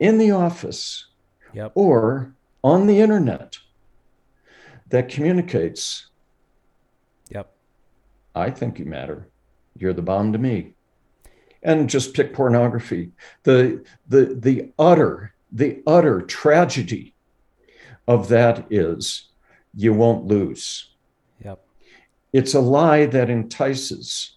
in 0.00 0.18
the 0.18 0.30
office, 0.30 1.06
Yep. 1.52 1.72
or 1.74 2.34
on 2.64 2.86
the 2.86 2.98
internet 3.00 3.58
that 4.88 5.08
communicates, 5.08 6.08
Yep. 7.30 7.52
I 8.34 8.50
think 8.50 8.78
you 8.78 8.84
matter. 8.86 9.28
You're 9.78 9.92
the 9.92 10.02
bomb 10.02 10.32
to 10.32 10.38
me. 10.38 10.74
And 11.62 11.90
just 11.90 12.14
pick 12.14 12.32
pornography. 12.32 13.12
The 13.42 13.84
the 14.08 14.34
the 14.38 14.72
utter, 14.78 15.34
the 15.50 15.82
utter 15.86 16.22
tragedy 16.22 17.14
of 18.06 18.28
that 18.28 18.66
is 18.70 19.30
you 19.76 19.92
won't 19.92 20.24
lose. 20.24 20.90
Yep. 21.44 21.62
It's 22.32 22.54
a 22.54 22.60
lie 22.60 23.06
that 23.06 23.30
entices 23.30 24.32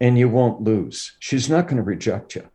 and 0.00 0.16
you 0.16 0.28
won't 0.28 0.62
lose. 0.62 1.16
She's 1.18 1.50
not 1.50 1.66
going 1.66 1.76
to 1.76 1.82
reject 1.82 2.36
you. 2.36 2.48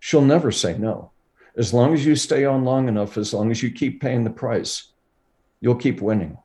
She'll 0.00 0.20
never 0.20 0.50
say 0.50 0.76
no. 0.76 1.12
As 1.56 1.72
long 1.72 1.94
as 1.94 2.04
you 2.04 2.16
stay 2.16 2.44
on 2.44 2.64
long 2.64 2.88
enough, 2.88 3.16
as 3.16 3.32
long 3.32 3.50
as 3.50 3.62
you 3.62 3.70
keep 3.70 4.00
paying 4.00 4.24
the 4.24 4.30
price, 4.30 4.88
you'll 5.60 5.76
keep 5.76 6.00
winning. 6.00 6.38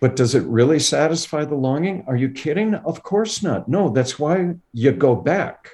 But 0.00 0.14
does 0.14 0.34
it 0.34 0.44
really 0.44 0.78
satisfy 0.78 1.44
the 1.44 1.56
longing? 1.56 2.04
Are 2.06 2.14
you 2.14 2.30
kidding? 2.30 2.74
Of 2.74 3.02
course 3.02 3.42
not. 3.42 3.68
No, 3.68 3.88
that's 3.88 4.18
why 4.18 4.54
you 4.72 4.92
go 4.92 5.16
back. 5.16 5.70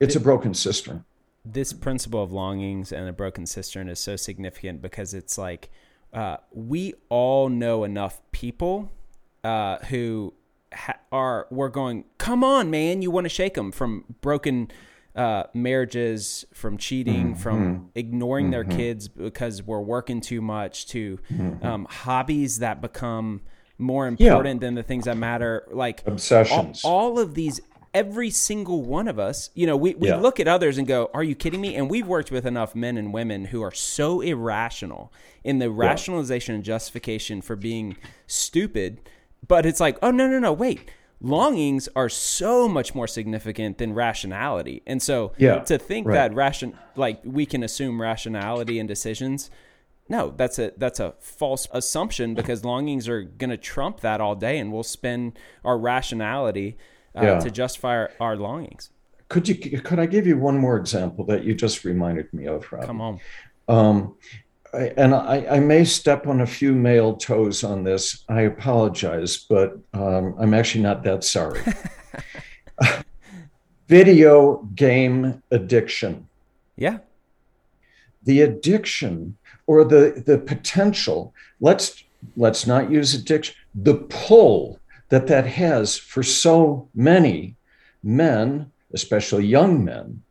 It's 0.00 0.16
a 0.16 0.20
broken 0.20 0.54
cistern. 0.54 1.04
This 1.52 1.72
principle 1.72 2.22
of 2.22 2.32
longings 2.32 2.92
and 2.92 3.08
a 3.08 3.12
broken 3.12 3.46
cistern 3.46 3.88
is 3.88 3.98
so 3.98 4.16
significant 4.16 4.82
because 4.82 5.14
it's 5.14 5.38
like 5.38 5.70
uh, 6.12 6.36
we 6.52 6.94
all 7.08 7.48
know 7.48 7.84
enough 7.84 8.20
people 8.32 8.90
uh, 9.44 9.78
who 9.86 10.34
ha- 10.72 10.98
are 11.12 11.46
we're 11.50 11.68
going 11.68 12.04
come 12.18 12.42
on 12.44 12.70
man 12.70 13.02
you 13.02 13.10
want 13.10 13.24
to 13.24 13.28
shake 13.28 13.54
them 13.54 13.72
from 13.72 14.04
broken 14.20 14.70
uh, 15.16 15.44
marriages 15.54 16.44
from 16.54 16.76
cheating 16.78 17.34
from 17.34 17.90
ignoring 17.94 18.50
their 18.50 18.64
kids 18.64 19.08
because 19.08 19.62
we're 19.62 19.80
working 19.80 20.20
too 20.20 20.40
much 20.40 20.86
to 20.86 21.18
um, 21.62 21.86
hobbies 21.90 22.60
that 22.60 22.80
become 22.80 23.40
more 23.80 24.06
important 24.06 24.60
than 24.60 24.74
the 24.74 24.82
things 24.82 25.06
that 25.06 25.16
matter. 25.16 25.66
Like 25.72 26.02
all, 26.06 26.12
Obsessions. 26.12 26.82
all 26.84 27.18
of 27.18 27.34
these 27.34 27.60
every 27.92 28.30
single 28.30 28.82
one 28.82 29.08
of 29.08 29.18
us 29.18 29.50
you 29.54 29.66
know 29.66 29.76
we, 29.76 29.94
we 29.96 30.08
Yeah. 30.08 30.16
look 30.16 30.38
at 30.38 30.46
others 30.46 30.78
and 30.78 30.86
go 30.86 31.10
are 31.12 31.24
you 31.24 31.34
kidding 31.34 31.60
me? 31.60 31.74
And 31.74 31.90
we've 31.90 32.06
worked 32.06 32.30
with 32.30 32.46
enough 32.46 32.74
men 32.74 32.96
and 32.96 33.12
women 33.12 33.46
who 33.46 33.62
are 33.62 33.72
so 33.72 34.20
irrational 34.20 35.12
in 35.42 35.58
the 35.58 35.70
rationalization 35.70 36.54
and 36.54 36.62
justification 36.64 37.40
for 37.42 37.56
being 37.56 37.96
stupid 38.26 39.00
but 39.46 39.66
it's 39.66 39.80
like 39.80 39.98
oh 40.02 40.10
no 40.10 40.28
no 40.28 40.38
no 40.38 40.52
wait. 40.52 40.90
Longings 41.22 41.86
are 41.94 42.08
so 42.08 42.66
much 42.66 42.94
more 42.94 43.06
significant 43.06 43.76
than 43.76 43.92
rationality. 43.92 44.82
And 44.86 45.02
so 45.02 45.32
Yeah, 45.36 45.58
to 45.64 45.76
think 45.76 46.06
right. 46.06 46.14
that 46.14 46.34
ration 46.34 46.78
like 46.96 47.20
we 47.24 47.44
can 47.44 47.62
assume 47.62 48.00
rationality 48.00 48.78
in 48.78 48.86
decisions 48.86 49.50
no, 50.08 50.34
that's 50.36 50.58
a 50.58 50.72
that's 50.76 50.98
a 50.98 51.14
false 51.20 51.68
assumption 51.72 52.34
because 52.34 52.64
longings 52.64 53.08
are 53.08 53.22
going 53.22 53.50
to 53.50 53.56
trump 53.56 54.00
that 54.00 54.20
all 54.20 54.34
day, 54.34 54.58
and 54.58 54.72
we'll 54.72 54.82
spend 54.82 55.38
our 55.64 55.78
rationality 55.78 56.76
uh, 57.16 57.22
Yeah. 57.22 57.38
to 57.40 57.50
justify 57.50 57.96
our, 57.96 58.10
our 58.20 58.36
longings. 58.36 58.90
Could 59.28 59.48
you 59.48 59.54
could 59.80 59.98
I 60.00 60.06
give 60.06 60.26
you 60.26 60.36
one 60.38 60.58
more 60.58 60.76
example 60.76 61.24
that 61.26 61.44
you 61.44 61.54
just 61.54 61.84
reminded 61.84 62.32
me 62.32 62.46
of, 62.46 62.70
Rob? 62.72 62.84
Come 62.84 63.00
on, 63.00 63.20
Um, 63.68 64.14
I, 64.74 64.92
and 64.96 65.14
I, 65.14 65.46
I 65.56 65.60
may 65.60 65.84
step 65.84 66.26
on 66.26 66.40
a 66.40 66.46
few 66.46 66.74
male 66.74 67.16
toes 67.16 67.62
on 67.62 67.84
this. 67.84 68.24
I 68.28 68.42
apologize, 68.42 69.36
but 69.48 69.78
um, 69.94 70.34
I'm 70.38 70.52
actually 70.54 70.82
not 70.82 71.04
that 71.04 71.22
sorry. 71.22 71.60
Video 73.88 74.62
game 74.74 75.42
addiction. 75.50 76.28
yeah, 76.76 76.98
The 78.24 78.40
addiction 78.42 79.36
or 79.66 79.84
the, 79.84 80.22
the 80.26 80.38
potential, 80.38 81.32
let's 81.60 82.02
let's 82.36 82.66
not 82.66 82.90
use 82.90 83.14
addiction, 83.14 83.54
the 83.74 83.94
pull 83.94 84.79
that 85.10 85.26
that 85.26 85.46
has 85.46 85.96
for 85.96 86.22
so 86.22 86.88
many 86.94 87.56
men, 88.02 88.72
especially 88.92 89.46
young 89.46 89.84
men, 89.84 90.22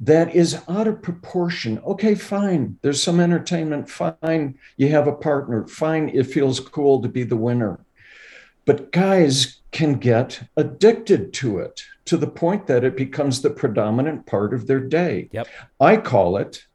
that 0.00 0.34
is 0.34 0.62
out 0.68 0.86
of 0.86 1.02
proportion. 1.02 1.78
Okay, 1.80 2.14
fine. 2.14 2.78
There's 2.82 3.02
some 3.02 3.20
entertainment. 3.20 3.88
Fine. 3.88 4.58
You 4.76 4.88
have 4.90 5.06
a 5.06 5.12
partner. 5.12 5.66
Fine. 5.66 6.10
It 6.10 6.24
feels 6.24 6.60
cool 6.60 7.00
to 7.02 7.08
be 7.08 7.22
the 7.22 7.36
winner. 7.36 7.80
But 8.64 8.92
guys 8.92 9.60
can 9.70 9.94
get 9.94 10.42
addicted 10.56 11.32
to 11.34 11.58
it 11.58 11.82
to 12.06 12.16
the 12.16 12.26
point 12.26 12.66
that 12.66 12.84
it 12.84 12.96
becomes 12.96 13.40
the 13.42 13.50
predominant 13.50 14.26
part 14.26 14.54
of 14.54 14.66
their 14.66 14.80
day. 14.80 15.28
Yep. 15.32 15.48
I 15.80 15.96
call 15.96 16.36
it 16.36 16.66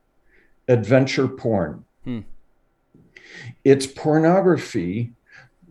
adventure 0.68 1.28
porn. 1.28 1.86
Hmm. 2.04 2.20
It's 3.64 3.88
pornography, 3.88 5.14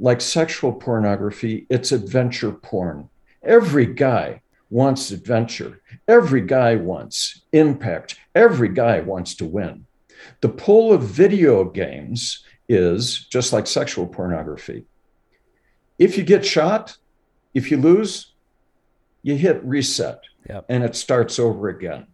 like 0.01 0.21
sexual 0.21 0.73
pornography, 0.73 1.67
it's 1.69 1.93
adventure 1.93 2.53
porn. 2.53 3.09
Every 3.43 3.87
guy 3.87 4.41
wants 4.71 5.11
adventure. 5.11 5.83
Every 6.09 6.41
guy 6.41 6.77
wants 6.77 7.43
impact. 7.53 8.17
Every 8.35 8.69
guy 8.69 9.01
wants 9.01 9.35
to 9.37 9.45
win. 9.45 9.87
The 10.41 10.49
pull 10.49 10.93
of 10.93 11.03
video 11.03 11.65
games 11.65 12.45
is 12.69 13.27
just 13.27 13.53
like 13.53 13.67
sexual 13.67 14.07
pornography. 14.07 14.87
If 15.99 16.17
you 16.17 16.25
get 16.25 16.47
shot, 16.47 16.97
if 17.53 17.71
you 17.71 17.77
lose, 17.77 18.33
you 19.23 19.37
hit 19.37 19.63
reset 19.65 20.21
Yep. 20.49 20.65
and 20.71 20.83
it 20.83 20.97
starts 20.97 21.39
over 21.39 21.69
again. 21.69 22.07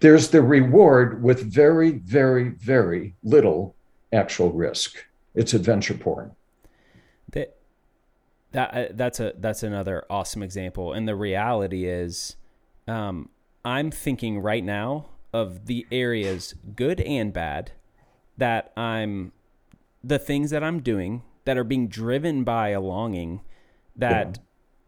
There's 0.00 0.28
the 0.28 0.42
reward 0.42 1.22
with 1.22 1.52
very, 1.52 1.92
very, 1.92 2.50
very 2.50 3.14
little 3.22 3.74
actual 4.12 4.52
risk. 4.52 4.96
It's 5.34 5.54
adventure 5.54 5.94
porn. 5.94 6.32
That 8.52 8.74
uh, 8.74 8.86
that's 8.92 9.20
a 9.20 9.34
that's 9.38 9.62
another 9.62 10.04
awesome 10.08 10.42
example. 10.42 10.92
And 10.92 11.06
the 11.06 11.16
reality 11.16 11.86
is, 11.86 12.36
um, 12.86 13.28
I'm 13.64 13.90
thinking 13.90 14.40
right 14.40 14.64
now 14.64 15.06
of 15.32 15.66
the 15.66 15.86
areas, 15.92 16.54
good 16.74 17.00
and 17.00 17.32
bad, 17.32 17.72
that 18.36 18.72
I'm 18.76 19.32
the 20.02 20.18
things 20.18 20.50
that 20.50 20.64
I'm 20.64 20.80
doing 20.80 21.22
that 21.44 21.58
are 21.58 21.64
being 21.64 21.88
driven 21.88 22.44
by 22.44 22.70
a 22.70 22.80
longing 22.80 23.42
that 23.96 24.38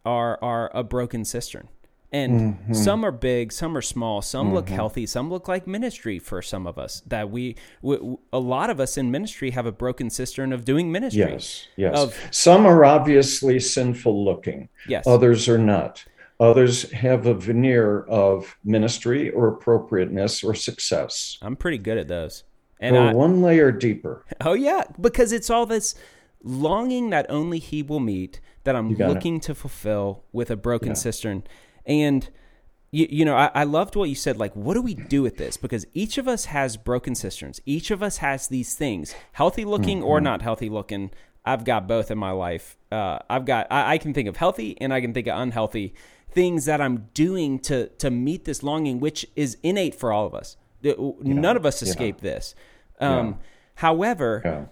are 0.05 0.39
are 0.43 0.71
a 0.75 0.83
broken 0.83 1.25
cistern. 1.25 1.69
And 2.13 2.55
mm-hmm. 2.55 2.73
some 2.73 3.05
are 3.05 3.13
big, 3.13 3.53
some 3.53 3.77
are 3.77 3.83
small, 3.83 4.21
some 4.21 4.53
look 4.53 4.67
mm-hmm. 4.67 4.75
healthy, 4.75 5.07
some 5.07 5.31
look 5.31 5.47
like 5.47 5.69
ministry 5.69 6.19
for 6.19 6.43
some 6.43 6.67
of 6.67 6.77
us. 6.77 7.03
That 7.07 7.31
we, 7.31 7.57
we, 7.83 7.99
a 8.33 8.39
lot 8.41 8.69
of 8.69 8.81
us 8.81 8.97
in 8.97 9.13
ministry 9.13 9.51
have 9.53 9.65
a 9.65 9.71
broken 9.73 10.11
cistern 10.11 10.53
of 10.53 10.65
doing 10.65 10.91
ministry. 10.91 11.21
Yes, 11.21 11.69
yes. 11.77 11.97
Of- 11.97 12.19
Some 12.33 12.67
are 12.67 12.85
obviously 12.85 13.61
sinful 13.61 14.25
looking, 14.25 14.69
Yes. 14.89 15.07
others 15.07 15.49
are 15.49 15.59
not. 15.59 16.05
Others 16.41 16.91
have 16.93 17.27
a 17.27 17.35
veneer 17.35 18.01
of 18.05 18.57
ministry 18.65 19.31
or 19.31 19.47
appropriateness 19.49 20.43
or 20.43 20.55
success. 20.55 21.39
I'm 21.43 21.55
pretty 21.55 21.79
good 21.79 21.99
at 21.99 22.09
those. 22.09 22.45
And 22.81 22.97
or 22.97 23.03
I, 23.03 23.13
one 23.13 23.43
layer 23.43 23.71
deeper. 23.71 24.25
oh 24.41 24.55
yeah, 24.55 24.85
because 25.01 25.33
it's 25.33 25.51
all 25.51 25.67
this 25.67 25.95
longing 26.43 27.11
that 27.11 27.27
only 27.29 27.59
He 27.59 27.83
will 27.83 28.01
meet 28.01 28.41
that 28.65 28.75
I'm 28.75 28.95
got 28.95 29.11
it. 29.11 29.15
looking 29.15 29.39
to 29.41 29.55
fulfill 29.55 30.25
with 30.33 30.51
a 30.51 30.57
broken 30.57 30.95
cistern. 30.97 31.45
And 31.87 32.29
you, 32.91 33.07
you 33.11 33.25
know, 33.25 33.37
I, 33.37 33.51
I 33.55 33.65
loved 33.65 33.95
what 33.97 34.09
you 34.09 34.15
said. 34.15 34.37
Like, 34.37 34.55
what 34.57 34.75
do 34.75 34.83
we 34.83 34.95
do 34.95 35.23
with 35.23 35.37
this? 35.37 35.57
Because 35.57 35.87
each 35.95 36.19
of 36.19 36.27
us 36.27 36.47
has 36.47 36.77
broken 36.77 37.15
cisterns. 37.15 37.61
Each 37.65 37.91
of 37.91 38.03
us 38.03 38.19
has 38.19 38.49
these 38.49 38.75
things, 38.75 39.15
healthy 39.33 39.65
looking 39.65 40.03
or 40.03 40.21
not 40.21 40.43
healthy 40.43 40.69
looking. 40.69 41.11
I've 41.45 41.65
got 41.65 41.87
both 41.89 42.11
in 42.11 42.19
my 42.19 42.33
life. 42.33 42.77
Uh, 42.93 43.21
I've 43.31 43.45
got. 43.45 43.67
I, 43.71 43.93
I 43.95 43.99
can 43.99 44.13
think 44.13 44.29
of 44.29 44.37
healthy 44.37 44.77
and 44.81 44.93
I 44.93 45.01
can 45.01 45.15
think 45.15 45.27
of 45.27 45.39
unhealthy 45.39 45.95
things 46.31 46.65
that 46.67 46.81
I'm 46.81 47.09
doing 47.15 47.59
to 47.61 47.89
to 47.89 48.11
meet 48.11 48.45
this 48.45 48.63
longing, 48.63 49.01
which 49.01 49.27
is 49.37 49.57
innate 49.63 49.95
for 49.95 50.13
all 50.13 50.27
of 50.27 50.35
us. 50.35 50.57
None 50.83 51.57
of 51.57 51.65
us 51.67 51.83
escape 51.83 52.21
this. 52.21 52.55
Um, 53.01 53.39
However, 53.77 54.43
Yeah. 54.45 54.65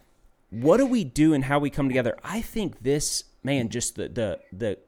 what 0.51 0.77
do 0.77 0.87
we 0.87 1.05
do 1.05 1.33
and 1.33 1.45
how 1.45 1.59
we 1.59 1.71
come 1.71 1.89
together? 1.89 2.17
I 2.23 2.43
think 2.43 2.83
this 2.83 3.25
man, 3.43 3.69
just 3.71 3.97
the 3.97 4.09
the 4.09 4.41
the 4.53 4.79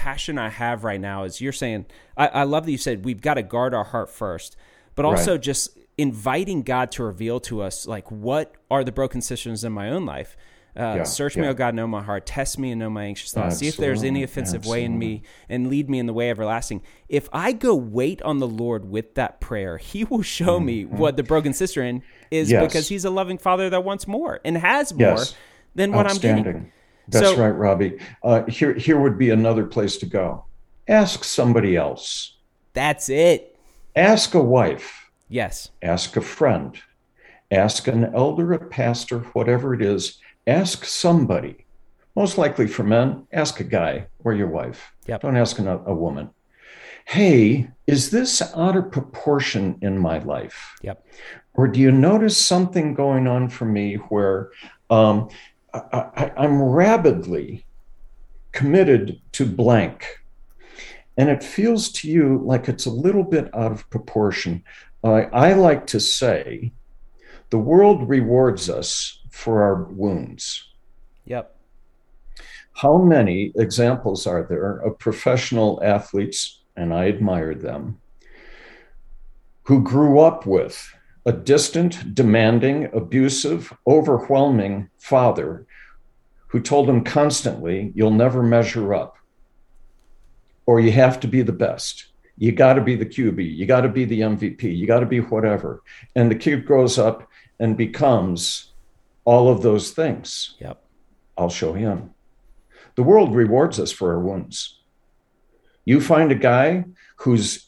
passion 0.00 0.38
I 0.38 0.48
have 0.48 0.82
right 0.84 1.00
now 1.00 1.24
is 1.24 1.40
you're 1.40 1.52
saying. 1.52 1.84
I, 2.16 2.26
I 2.28 2.42
love 2.44 2.64
that 2.64 2.72
you 2.72 2.78
said 2.78 3.04
we've 3.04 3.20
got 3.20 3.34
to 3.34 3.42
guard 3.42 3.74
our 3.74 3.84
heart 3.84 4.08
first, 4.08 4.56
but 4.94 5.04
also 5.04 5.36
just 5.38 5.78
inviting 5.98 6.62
God 6.62 6.90
to 6.92 7.02
reveal 7.04 7.38
to 7.40 7.60
us 7.60 7.86
like 7.86 8.10
what 8.10 8.54
are 8.70 8.82
the 8.84 8.92
broken 8.92 9.20
cisterns 9.20 9.62
in 9.64 9.72
my 9.72 9.90
own 9.90 10.06
life. 10.06 10.36
Uh, 10.76 10.94
Yeah, 10.98 11.02
search 11.02 11.36
me, 11.36 11.42
yeah. 11.42 11.50
O 11.50 11.54
God, 11.54 11.74
know 11.74 11.86
my 11.86 12.00
heart. 12.02 12.24
Test 12.26 12.58
me 12.58 12.70
and 12.70 12.78
know 12.78 12.88
my 12.88 13.04
anxious 13.04 13.32
thoughts. 13.32 13.58
See 13.58 13.66
if 13.68 13.76
there's 13.76 14.02
any 14.04 14.22
Absolutely, 14.22 14.24
offensive 14.24 14.66
way 14.66 14.84
in 14.84 14.98
me, 14.98 15.22
and 15.48 15.68
lead 15.68 15.90
me 15.90 15.98
in 15.98 16.06
the 16.06 16.12
way 16.14 16.30
everlasting. 16.30 16.80
If 17.08 17.28
I 17.32 17.52
go 17.52 17.74
wait 17.74 18.22
on 18.22 18.38
the 18.38 18.46
Lord 18.48 18.88
with 18.88 19.14
that 19.16 19.40
prayer, 19.40 19.76
He 19.78 20.04
will 20.04 20.22
show 20.22 20.60
me 20.60 20.84
what 20.86 21.16
the 21.16 21.22
broken 21.24 21.52
cistern 21.52 22.02
is 22.30 22.48
Mm-hmm. 22.48 22.62
Yes. 22.62 22.66
because 22.72 22.88
He's 22.88 23.04
a 23.04 23.10
loving 23.10 23.36
Father 23.36 23.68
that 23.68 23.82
wants 23.84 24.06
more 24.06 24.40
and 24.44 24.56
has 24.56 24.94
more 24.94 25.08
Yes. 25.18 25.34
than 25.74 25.92
what 25.92 26.06
I'm 26.06 26.16
getting. 26.18 26.72
That's 27.10 27.26
so, 27.26 27.36
right, 27.36 27.50
Robbie. 27.50 27.98
Uh, 28.22 28.44
here, 28.46 28.74
here 28.74 29.00
would 29.00 29.18
be 29.18 29.30
another 29.30 29.66
place 29.66 29.96
to 29.98 30.06
go. 30.06 30.44
Ask 30.88 31.24
somebody 31.24 31.76
else. 31.76 32.36
That's 32.72 33.08
it. 33.08 33.58
Ask 33.96 34.34
a 34.34 34.42
wife. 34.42 35.10
Yes. 35.28 35.70
Ask 35.82 36.16
a 36.16 36.20
friend. 36.20 36.78
Ask 37.50 37.88
an 37.88 38.14
elder, 38.14 38.52
a 38.52 38.58
pastor, 38.58 39.20
whatever 39.32 39.74
it 39.74 39.82
is. 39.82 40.18
Ask 40.46 40.84
somebody. 40.84 41.66
Most 42.16 42.38
likely 42.38 42.66
for 42.66 42.82
men, 42.82 43.26
ask 43.32 43.60
a 43.60 43.64
guy 43.64 44.06
or 44.24 44.32
your 44.34 44.48
wife. 44.48 44.92
Yep. 45.06 45.22
Don't 45.22 45.36
ask 45.36 45.58
a, 45.58 45.78
a 45.86 45.94
woman. 45.94 46.30
Hey, 47.06 47.70
is 47.86 48.10
this 48.10 48.42
out 48.54 48.76
of 48.76 48.92
proportion 48.92 49.78
in 49.82 49.98
my 49.98 50.18
life? 50.18 50.76
Yep. 50.82 51.04
Or 51.54 51.66
do 51.66 51.80
you 51.80 51.90
notice 51.90 52.36
something 52.36 52.94
going 52.94 53.26
on 53.26 53.48
for 53.48 53.64
me 53.64 53.96
where 53.96 54.50
um, 54.90 55.28
I, 55.74 56.32
am 56.36 56.62
rabidly 56.62 57.64
committed 58.52 59.20
to 59.32 59.46
blank. 59.46 60.20
And 61.16 61.28
it 61.28 61.42
feels 61.42 61.90
to 61.92 62.08
you 62.08 62.40
like 62.44 62.68
it's 62.68 62.86
a 62.86 62.90
little 62.90 63.24
bit 63.24 63.54
out 63.54 63.72
of 63.72 63.88
proportion. 63.90 64.64
Uh, 65.04 65.26
I 65.32 65.52
like 65.52 65.86
to 65.88 66.00
say 66.00 66.72
the 67.50 67.58
world 67.58 68.08
rewards 68.08 68.70
us 68.70 69.20
for 69.30 69.62
our 69.62 69.84
wounds. 69.84 70.68
Yep. 71.26 71.56
How 72.74 72.98
many 72.98 73.52
examples 73.56 74.26
are 74.26 74.42
there 74.48 74.78
of 74.78 74.98
professional 74.98 75.80
athletes, 75.82 76.60
and 76.76 76.94
I 76.94 77.04
admired 77.04 77.60
them, 77.60 78.00
who 79.64 79.82
grew 79.82 80.20
up 80.20 80.46
with 80.46 80.92
a 81.26 81.32
distant, 81.32 82.14
demanding, 82.14 82.88
abusive, 82.94 83.72
overwhelming 83.86 84.88
father 84.98 85.66
who 86.48 86.60
told 86.60 86.88
him 86.88 87.04
constantly, 87.04 87.92
You'll 87.94 88.10
never 88.10 88.42
measure 88.42 88.94
up, 88.94 89.16
or 90.66 90.80
you 90.80 90.92
have 90.92 91.20
to 91.20 91.28
be 91.28 91.42
the 91.42 91.52
best. 91.52 92.06
You 92.36 92.52
got 92.52 92.74
to 92.74 92.80
be 92.80 92.96
the 92.96 93.06
QB. 93.06 93.54
You 93.54 93.66
got 93.66 93.82
to 93.82 93.88
be 93.88 94.06
the 94.06 94.20
MVP. 94.20 94.62
You 94.62 94.86
got 94.86 95.00
to 95.00 95.06
be 95.06 95.20
whatever. 95.20 95.82
And 96.16 96.30
the 96.30 96.36
kid 96.36 96.64
grows 96.64 96.98
up 96.98 97.28
and 97.58 97.76
becomes 97.76 98.72
all 99.26 99.50
of 99.50 99.60
those 99.60 99.90
things. 99.90 100.56
Yep. 100.58 100.82
I'll 101.36 101.50
show 101.50 101.74
him. 101.74 102.14
The 102.94 103.02
world 103.02 103.34
rewards 103.34 103.78
us 103.78 103.92
for 103.92 104.12
our 104.12 104.20
wounds. 104.20 104.80
You 105.84 106.00
find 106.00 106.32
a 106.32 106.34
guy 106.34 106.84
who's 107.16 107.66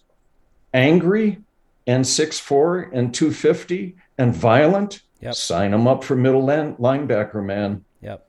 angry 0.72 1.38
and 1.86 2.04
6'4 2.04 2.90
and 2.92 3.14
250 3.14 3.96
and 4.18 4.34
violent, 4.34 5.02
yep. 5.20 5.34
sign 5.34 5.72
him 5.74 5.86
up 5.86 6.04
for 6.04 6.16
middle 6.16 6.42
linebacker, 6.42 7.44
man. 7.44 7.84
Yep. 8.00 8.28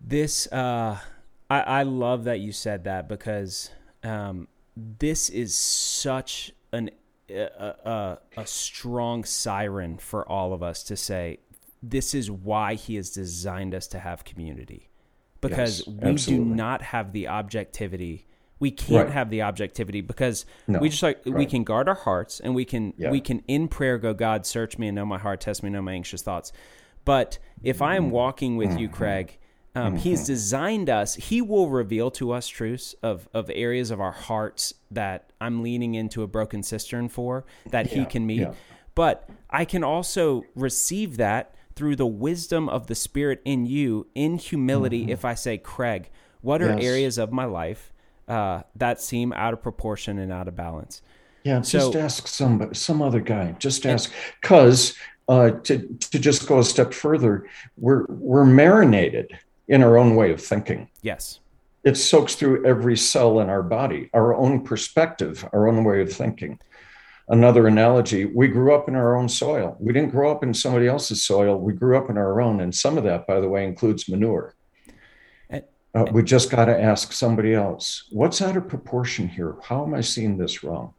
This, 0.00 0.46
uh, 0.52 0.98
I, 1.50 1.60
I 1.60 1.82
love 1.82 2.24
that 2.24 2.40
you 2.40 2.52
said 2.52 2.84
that 2.84 3.08
because 3.08 3.70
um, 4.02 4.48
this 4.76 5.28
is 5.30 5.54
such 5.54 6.52
an 6.72 6.90
a, 7.30 7.40
a, 7.84 8.18
a 8.36 8.46
strong 8.46 9.24
siren 9.24 9.96
for 9.96 10.28
all 10.28 10.52
of 10.52 10.62
us 10.62 10.82
to 10.84 10.96
say 10.96 11.38
this 11.82 12.14
is 12.14 12.30
why 12.30 12.74
he 12.74 12.96
has 12.96 13.10
designed 13.10 13.74
us 13.74 13.86
to 13.88 13.98
have 13.98 14.24
community 14.24 14.90
because 15.40 15.86
yes, 15.86 16.26
we 16.28 16.36
do 16.36 16.44
not 16.44 16.82
have 16.82 17.12
the 17.12 17.28
objectivity 17.28 18.26
we 18.64 18.70
can't 18.70 19.08
right. 19.08 19.12
have 19.12 19.28
the 19.28 19.42
objectivity 19.42 20.00
because 20.00 20.46
no, 20.66 20.78
we 20.78 20.88
just 20.88 21.02
like 21.02 21.20
right. 21.26 21.34
we 21.34 21.44
can 21.44 21.64
guard 21.64 21.86
our 21.86 21.94
hearts 21.94 22.40
and 22.40 22.54
we 22.54 22.64
can 22.64 22.94
yeah. 22.96 23.10
we 23.10 23.20
can 23.20 23.42
in 23.46 23.68
prayer 23.68 23.98
go 23.98 24.14
god 24.14 24.46
search 24.46 24.78
me 24.78 24.88
and 24.88 24.94
know 24.94 25.04
my 25.04 25.18
heart 25.18 25.42
test 25.42 25.62
me 25.62 25.66
and 25.66 25.74
know 25.74 25.82
my 25.82 25.92
anxious 25.92 26.22
thoughts 26.22 26.50
but 27.04 27.38
if 27.62 27.82
i 27.82 27.94
am 27.94 28.10
walking 28.10 28.56
with 28.56 28.78
you 28.78 28.88
mm-hmm. 28.88 28.96
craig 28.96 29.38
um, 29.74 29.88
mm-hmm. 29.88 29.96
he's 29.96 30.24
designed 30.24 30.88
us 30.88 31.14
he 31.16 31.42
will 31.42 31.68
reveal 31.68 32.10
to 32.12 32.32
us 32.32 32.48
truths 32.48 32.94
of 33.02 33.28
of 33.34 33.50
areas 33.54 33.90
of 33.90 34.00
our 34.00 34.12
hearts 34.12 34.72
that 34.90 35.30
i'm 35.42 35.62
leaning 35.62 35.94
into 35.94 36.22
a 36.22 36.26
broken 36.26 36.62
cistern 36.62 37.10
for 37.10 37.44
that 37.66 37.92
yeah. 37.92 37.98
he 37.98 38.06
can 38.06 38.24
meet 38.26 38.40
yeah. 38.40 38.54
but 38.94 39.28
i 39.50 39.66
can 39.66 39.84
also 39.84 40.42
receive 40.54 41.18
that 41.18 41.54
through 41.76 41.96
the 41.96 42.06
wisdom 42.06 42.70
of 42.70 42.86
the 42.86 42.94
spirit 42.94 43.42
in 43.44 43.66
you 43.66 44.06
in 44.14 44.38
humility 44.38 45.02
mm-hmm. 45.02 45.10
if 45.10 45.22
i 45.22 45.34
say 45.34 45.58
craig 45.58 46.08
what 46.40 46.62
are 46.62 46.78
yes. 46.78 46.82
areas 46.82 47.18
of 47.18 47.30
my 47.30 47.44
life 47.44 47.92
uh, 48.28 48.62
that 48.76 49.00
seem 49.00 49.32
out 49.32 49.52
of 49.52 49.62
proportion 49.62 50.18
and 50.18 50.32
out 50.32 50.48
of 50.48 50.56
balance. 50.56 51.02
Yeah, 51.44 51.60
so, 51.60 51.78
just 51.78 51.96
ask 51.96 52.26
somebody, 52.26 52.74
some 52.74 53.02
other 53.02 53.20
guy. 53.20 53.54
Just 53.58 53.84
ask, 53.84 54.10
because 54.40 54.94
uh, 55.28 55.50
to 55.50 55.86
to 56.10 56.18
just 56.18 56.46
go 56.48 56.58
a 56.58 56.64
step 56.64 56.94
further, 56.94 57.46
we're 57.76 58.06
we're 58.08 58.46
marinated 58.46 59.38
in 59.68 59.82
our 59.82 59.98
own 59.98 60.16
way 60.16 60.32
of 60.32 60.40
thinking. 60.40 60.88
Yes, 61.02 61.40
it 61.84 61.96
soaks 61.96 62.34
through 62.34 62.64
every 62.64 62.96
cell 62.96 63.40
in 63.40 63.50
our 63.50 63.62
body, 63.62 64.08
our 64.14 64.34
own 64.34 64.64
perspective, 64.64 65.46
our 65.52 65.68
own 65.68 65.84
way 65.84 66.00
of 66.00 66.10
thinking. 66.10 66.58
Another 67.28 67.66
analogy: 67.66 68.24
we 68.24 68.48
grew 68.48 68.74
up 68.74 68.88
in 68.88 68.94
our 68.94 69.14
own 69.14 69.28
soil. 69.28 69.76
We 69.78 69.92
didn't 69.92 70.10
grow 70.10 70.30
up 70.30 70.42
in 70.42 70.54
somebody 70.54 70.88
else's 70.88 71.24
soil. 71.24 71.58
We 71.58 71.74
grew 71.74 71.98
up 71.98 72.08
in 72.08 72.16
our 72.16 72.40
own, 72.40 72.62
and 72.62 72.74
some 72.74 72.96
of 72.96 73.04
that, 73.04 73.26
by 73.26 73.40
the 73.40 73.48
way, 73.50 73.64
includes 73.64 74.08
manure. 74.08 74.54
Uh, 75.94 76.04
we 76.10 76.22
just 76.22 76.50
got 76.50 76.64
to 76.64 76.80
ask 76.80 77.12
somebody 77.12 77.54
else 77.54 78.04
what's 78.10 78.42
out 78.42 78.56
of 78.56 78.68
proportion 78.68 79.28
here? 79.28 79.56
How 79.62 79.84
am 79.84 79.94
I 79.94 80.00
seeing 80.00 80.36
this 80.36 80.64
wrong? 80.64 80.92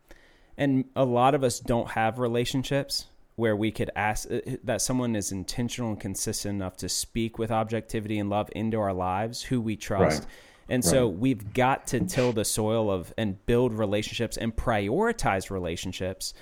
And 0.57 0.85
a 0.95 1.03
lot 1.03 1.35
of 1.35 1.43
us 1.43 1.59
don't 1.59 1.91
have 1.91 2.17
relationships 2.17 3.07
where 3.35 3.55
we 3.55 3.71
could 3.71 3.91
ask 3.95 4.31
uh, 4.31 4.39
that 4.63 4.81
someone 4.81 5.15
is 5.15 5.31
intentional 5.31 5.89
and 5.89 5.99
consistent 5.99 6.55
enough 6.55 6.77
to 6.77 6.87
speak 6.87 7.37
with 7.37 7.51
objectivity 7.51 8.17
and 8.17 8.29
love 8.29 8.49
into 8.55 8.79
our 8.79 8.93
lives, 8.93 9.41
who 9.41 9.59
we 9.59 9.75
trust. 9.75 10.23
Right. 10.23 10.31
And 10.69 10.83
right. 10.83 10.89
so 10.89 11.07
we've 11.07 11.53
got 11.53 11.87
to 11.87 11.99
till 11.99 12.31
the 12.31 12.45
soil 12.45 12.89
of 12.89 13.13
and 13.17 13.45
build 13.45 13.73
relationships 13.73 14.37
and 14.37 14.55
prioritize 14.55 15.49
relationships 15.49 16.33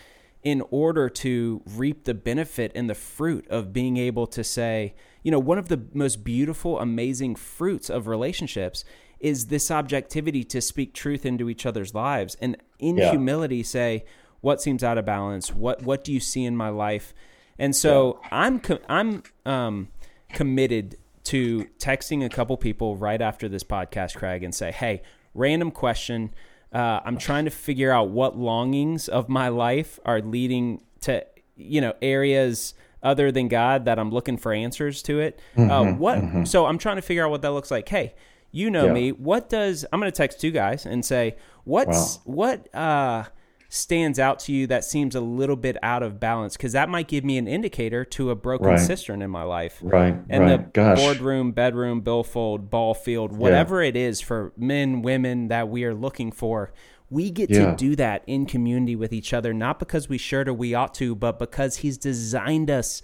in 0.43 0.61
order 0.69 1.09
to 1.09 1.61
reap 1.75 2.03
the 2.03 2.13
benefit 2.13 2.71
and 2.75 2.89
the 2.89 2.95
fruit 2.95 3.47
of 3.47 3.73
being 3.73 3.97
able 3.97 4.27
to 4.27 4.43
say, 4.43 4.93
you 5.23 5.31
know, 5.31 5.39
one 5.39 5.57
of 5.57 5.69
the 5.69 5.81
most 5.93 6.23
beautiful, 6.23 6.79
amazing 6.79 7.35
fruits 7.35 7.89
of 7.89 8.07
relationships 8.07 8.85
is 9.19 9.47
this 9.47 9.71
objectivity 9.71 10.43
to 10.43 10.61
speak 10.61 10.93
truth 10.93 11.25
into 11.25 11.49
each 11.49 11.65
other's 11.65 11.95
lives 11.95 12.35
and 12.41 12.57
in 12.77 12.97
yeah. 12.97 13.09
humility 13.09 13.63
say, 13.63 14.03
what 14.41 14.61
seems 14.61 14.83
out 14.83 14.97
of 14.97 15.05
balance? 15.05 15.53
What 15.53 15.81
what 15.83 16.03
do 16.03 16.11
you 16.11 16.19
see 16.19 16.43
in 16.43 16.57
my 16.57 16.67
life? 16.67 17.13
And 17.57 17.73
so 17.73 18.19
yeah. 18.21 18.29
I'm 18.31 18.59
com- 18.59 18.79
I'm 18.89 19.23
um, 19.45 19.87
committed 20.33 20.97
to 21.25 21.65
texting 21.79 22.25
a 22.25 22.29
couple 22.29 22.57
people 22.57 22.97
right 22.97 23.21
after 23.21 23.47
this 23.47 23.63
podcast, 23.63 24.15
Craig, 24.15 24.43
and 24.43 24.53
say, 24.53 24.73
hey, 24.73 25.01
random 25.33 25.71
question. 25.71 26.33
Uh, 26.73 26.99
I'm 27.05 27.17
trying 27.17 27.45
to 27.45 27.51
figure 27.51 27.91
out 27.91 28.09
what 28.09 28.37
longings 28.37 29.07
of 29.07 29.29
my 29.29 29.47
life 29.47 29.99
are 30.03 30.21
leading 30.21 30.83
to 31.01 31.25
you 31.55 31.79
know 31.79 31.93
areas 32.01 32.73
other 33.03 33.31
than 33.31 33.47
God 33.47 33.85
that 33.85 33.99
I'm 33.99 34.09
looking 34.09 34.37
for 34.37 34.53
answers 34.53 35.03
to 35.03 35.19
it. 35.19 35.39
Uh, 35.55 35.59
mm-hmm, 35.59 35.71
uh, 35.71 35.93
what? 35.93 36.19
Mm-hmm. 36.19 36.45
So 36.45 36.65
I'm 36.65 36.77
trying 36.77 36.95
to 36.95 37.01
figure 37.01 37.25
out 37.25 37.31
what 37.31 37.41
that 37.41 37.51
looks 37.51 37.69
like. 37.69 37.87
Hey, 37.89 38.15
you 38.51 38.71
know 38.71 38.85
yeah. 38.85 38.93
me. 38.93 39.11
What 39.11 39.49
does? 39.49 39.85
I'm 39.91 39.99
going 39.99 40.11
to 40.11 40.15
text 40.15 40.39
two 40.39 40.51
guys 40.51 40.85
and 40.85 41.03
say, 41.03 41.35
what's 41.63 42.17
wow. 42.17 42.33
what 42.33 42.75
uh, 42.75 43.25
stands 43.67 44.19
out 44.19 44.37
to 44.37 44.51
you 44.51 44.67
that 44.67 44.85
seems 44.85 45.15
a 45.15 45.21
little 45.21 45.55
bit 45.55 45.75
out 45.81 46.03
of 46.03 46.19
balance? 46.19 46.55
Because 46.55 46.73
that 46.73 46.87
might 46.87 47.07
give 47.07 47.23
me 47.23 47.37
an 47.37 47.47
indicator 47.47 48.05
to 48.05 48.29
a 48.29 48.35
broken 48.35 48.67
right. 48.67 48.79
cistern 48.79 49.21
in 49.21 49.31
my 49.31 49.43
life. 49.43 49.79
Right. 49.81 50.15
And 50.29 50.43
right. 50.43 50.57
the 50.57 50.69
Gosh. 50.71 50.99
boardroom, 50.99 51.51
bedroom, 51.51 52.01
billfold, 52.01 52.69
ball 52.69 52.93
field, 52.93 53.33
whatever 53.33 53.81
yeah. 53.81 53.89
it 53.89 53.95
is 53.95 54.21
for 54.21 54.53
men, 54.55 55.01
women 55.01 55.47
that 55.47 55.67
we 55.67 55.83
are 55.83 55.95
looking 55.95 56.31
for 56.31 56.71
we 57.13 57.29
get 57.31 57.49
yeah. 57.49 57.71
to 57.71 57.75
do 57.75 57.95
that 57.95 58.23
in 58.27 58.45
community 58.45 58.95
with 58.95 59.13
each 59.13 59.33
other, 59.33 59.53
not 59.53 59.79
because 59.79 60.09
we 60.09 60.17
should 60.17 60.47
or 60.47 60.53
we 60.53 60.73
ought 60.73 60.93
to, 60.95 61.15
but 61.15 61.39
because 61.39 61.77
He's 61.77 61.97
designed 61.97 62.69
us 62.71 63.01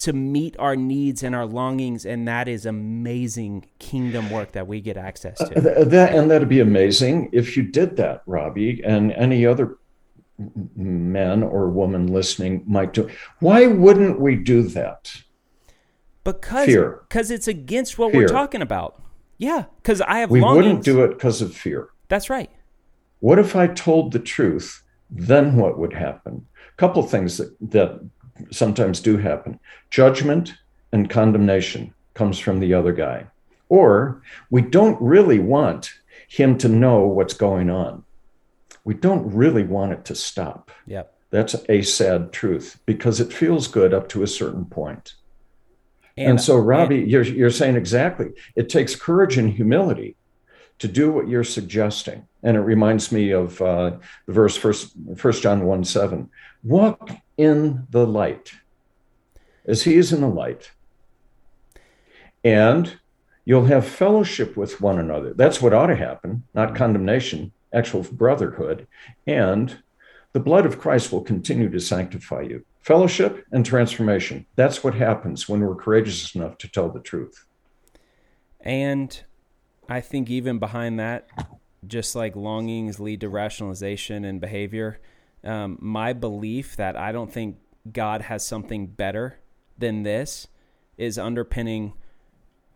to 0.00 0.12
meet 0.12 0.56
our 0.58 0.76
needs 0.76 1.22
and 1.22 1.34
our 1.34 1.46
longings, 1.46 2.04
and 2.04 2.26
that 2.26 2.48
is 2.48 2.66
amazing 2.66 3.66
kingdom 3.78 4.28
work 4.28 4.52
that 4.52 4.66
we 4.66 4.80
get 4.80 4.96
access 4.96 5.38
to. 5.38 5.56
Uh, 5.56 5.84
that 5.84 6.14
and 6.14 6.30
that'd 6.30 6.48
be 6.48 6.60
amazing 6.60 7.30
if 7.32 7.56
you 7.56 7.62
did 7.62 7.96
that, 7.96 8.22
Robbie, 8.26 8.82
and 8.84 9.12
any 9.12 9.46
other 9.46 9.78
man 10.74 11.42
or 11.42 11.68
woman 11.70 12.08
listening 12.08 12.64
might 12.66 12.92
do. 12.92 13.08
Why 13.38 13.66
wouldn't 13.66 14.20
we 14.20 14.34
do 14.34 14.62
that? 14.62 15.22
Because 16.24 16.66
fear. 16.66 17.00
Because 17.08 17.30
it's 17.30 17.46
against 17.46 17.98
what 17.98 18.10
fear. 18.10 18.22
we're 18.22 18.28
talking 18.28 18.62
about. 18.62 19.00
Yeah, 19.38 19.66
because 19.76 20.00
I 20.00 20.18
have. 20.18 20.30
We 20.30 20.40
longings. 20.40 20.64
wouldn't 20.64 20.84
do 20.84 21.04
it 21.04 21.10
because 21.10 21.40
of 21.40 21.54
fear. 21.54 21.88
That's 22.08 22.28
right. 22.28 22.50
What 23.24 23.38
if 23.38 23.56
I 23.56 23.68
told 23.68 24.12
the 24.12 24.18
truth? 24.18 24.82
Then 25.10 25.56
what 25.56 25.78
would 25.78 25.94
happen? 25.94 26.46
A 26.68 26.76
couple 26.76 27.02
things 27.02 27.38
that, 27.38 27.56
that 27.70 27.98
sometimes 28.50 29.00
do 29.00 29.16
happen. 29.16 29.58
Judgment 29.88 30.52
and 30.92 31.08
condemnation 31.08 31.94
comes 32.12 32.38
from 32.38 32.60
the 32.60 32.74
other 32.74 32.92
guy. 32.92 33.24
Or 33.70 34.20
we 34.50 34.60
don't 34.60 35.00
really 35.00 35.38
want 35.38 35.94
him 36.28 36.58
to 36.58 36.68
know 36.68 37.06
what's 37.06 37.32
going 37.32 37.70
on. 37.70 38.04
We 38.84 38.92
don't 38.92 39.32
really 39.32 39.62
want 39.62 39.92
it 39.92 40.04
to 40.04 40.14
stop. 40.14 40.70
Yep. 40.86 41.14
That's 41.30 41.56
a 41.70 41.80
sad 41.80 42.30
truth 42.30 42.78
because 42.84 43.20
it 43.20 43.32
feels 43.32 43.68
good 43.68 43.94
up 43.94 44.10
to 44.10 44.22
a 44.22 44.26
certain 44.26 44.66
point. 44.66 45.14
And, 46.18 46.32
and 46.32 46.40
so, 46.42 46.58
Robbie, 46.58 47.04
and, 47.04 47.10
you're, 47.10 47.22
you're 47.22 47.48
saying 47.48 47.76
exactly. 47.76 48.32
It 48.54 48.68
takes 48.68 48.94
courage 48.94 49.38
and 49.38 49.50
humility 49.50 50.14
to 50.78 50.88
do 50.88 51.10
what 51.10 51.28
you're 51.28 51.44
suggesting. 51.44 52.26
And 52.42 52.56
it 52.56 52.60
reminds 52.60 53.10
me 53.12 53.30
of 53.30 53.60
uh, 53.62 53.96
the 54.26 54.32
verse, 54.32 54.56
first, 54.56 54.92
first 55.16 55.42
John 55.42 55.64
1 55.64 55.84
7. 55.84 56.28
Walk 56.62 57.10
in 57.36 57.86
the 57.90 58.06
light 58.06 58.52
as 59.66 59.82
he 59.82 59.96
is 59.96 60.12
in 60.12 60.20
the 60.20 60.28
light. 60.28 60.70
And 62.42 62.98
you'll 63.44 63.66
have 63.66 63.86
fellowship 63.86 64.56
with 64.56 64.80
one 64.80 64.98
another. 64.98 65.32
That's 65.32 65.62
what 65.62 65.72
ought 65.72 65.86
to 65.86 65.96
happen, 65.96 66.44
not 66.54 66.74
condemnation, 66.74 67.52
actual 67.72 68.02
brotherhood. 68.02 68.86
And 69.26 69.78
the 70.32 70.40
blood 70.40 70.66
of 70.66 70.78
Christ 70.78 71.12
will 71.12 71.22
continue 71.22 71.70
to 71.70 71.80
sanctify 71.80 72.42
you. 72.42 72.64
Fellowship 72.82 73.46
and 73.50 73.64
transformation. 73.64 74.44
That's 74.56 74.84
what 74.84 74.94
happens 74.94 75.48
when 75.48 75.60
we're 75.60 75.74
courageous 75.74 76.34
enough 76.34 76.58
to 76.58 76.68
tell 76.68 76.90
the 76.90 77.00
truth. 77.00 77.46
And 78.60 79.22
I 79.88 80.00
think 80.00 80.30
even 80.30 80.58
behind 80.58 80.98
that, 81.00 81.28
just 81.86 82.14
like 82.14 82.34
longings 82.36 82.98
lead 82.98 83.20
to 83.20 83.28
rationalization 83.28 84.24
and 84.24 84.40
behavior, 84.40 85.00
um, 85.42 85.78
my 85.80 86.12
belief 86.12 86.76
that 86.76 86.96
I 86.96 87.12
don't 87.12 87.32
think 87.32 87.56
God 87.90 88.22
has 88.22 88.46
something 88.46 88.86
better 88.86 89.38
than 89.78 90.02
this 90.02 90.46
is 90.96 91.18
underpinning 91.18 91.92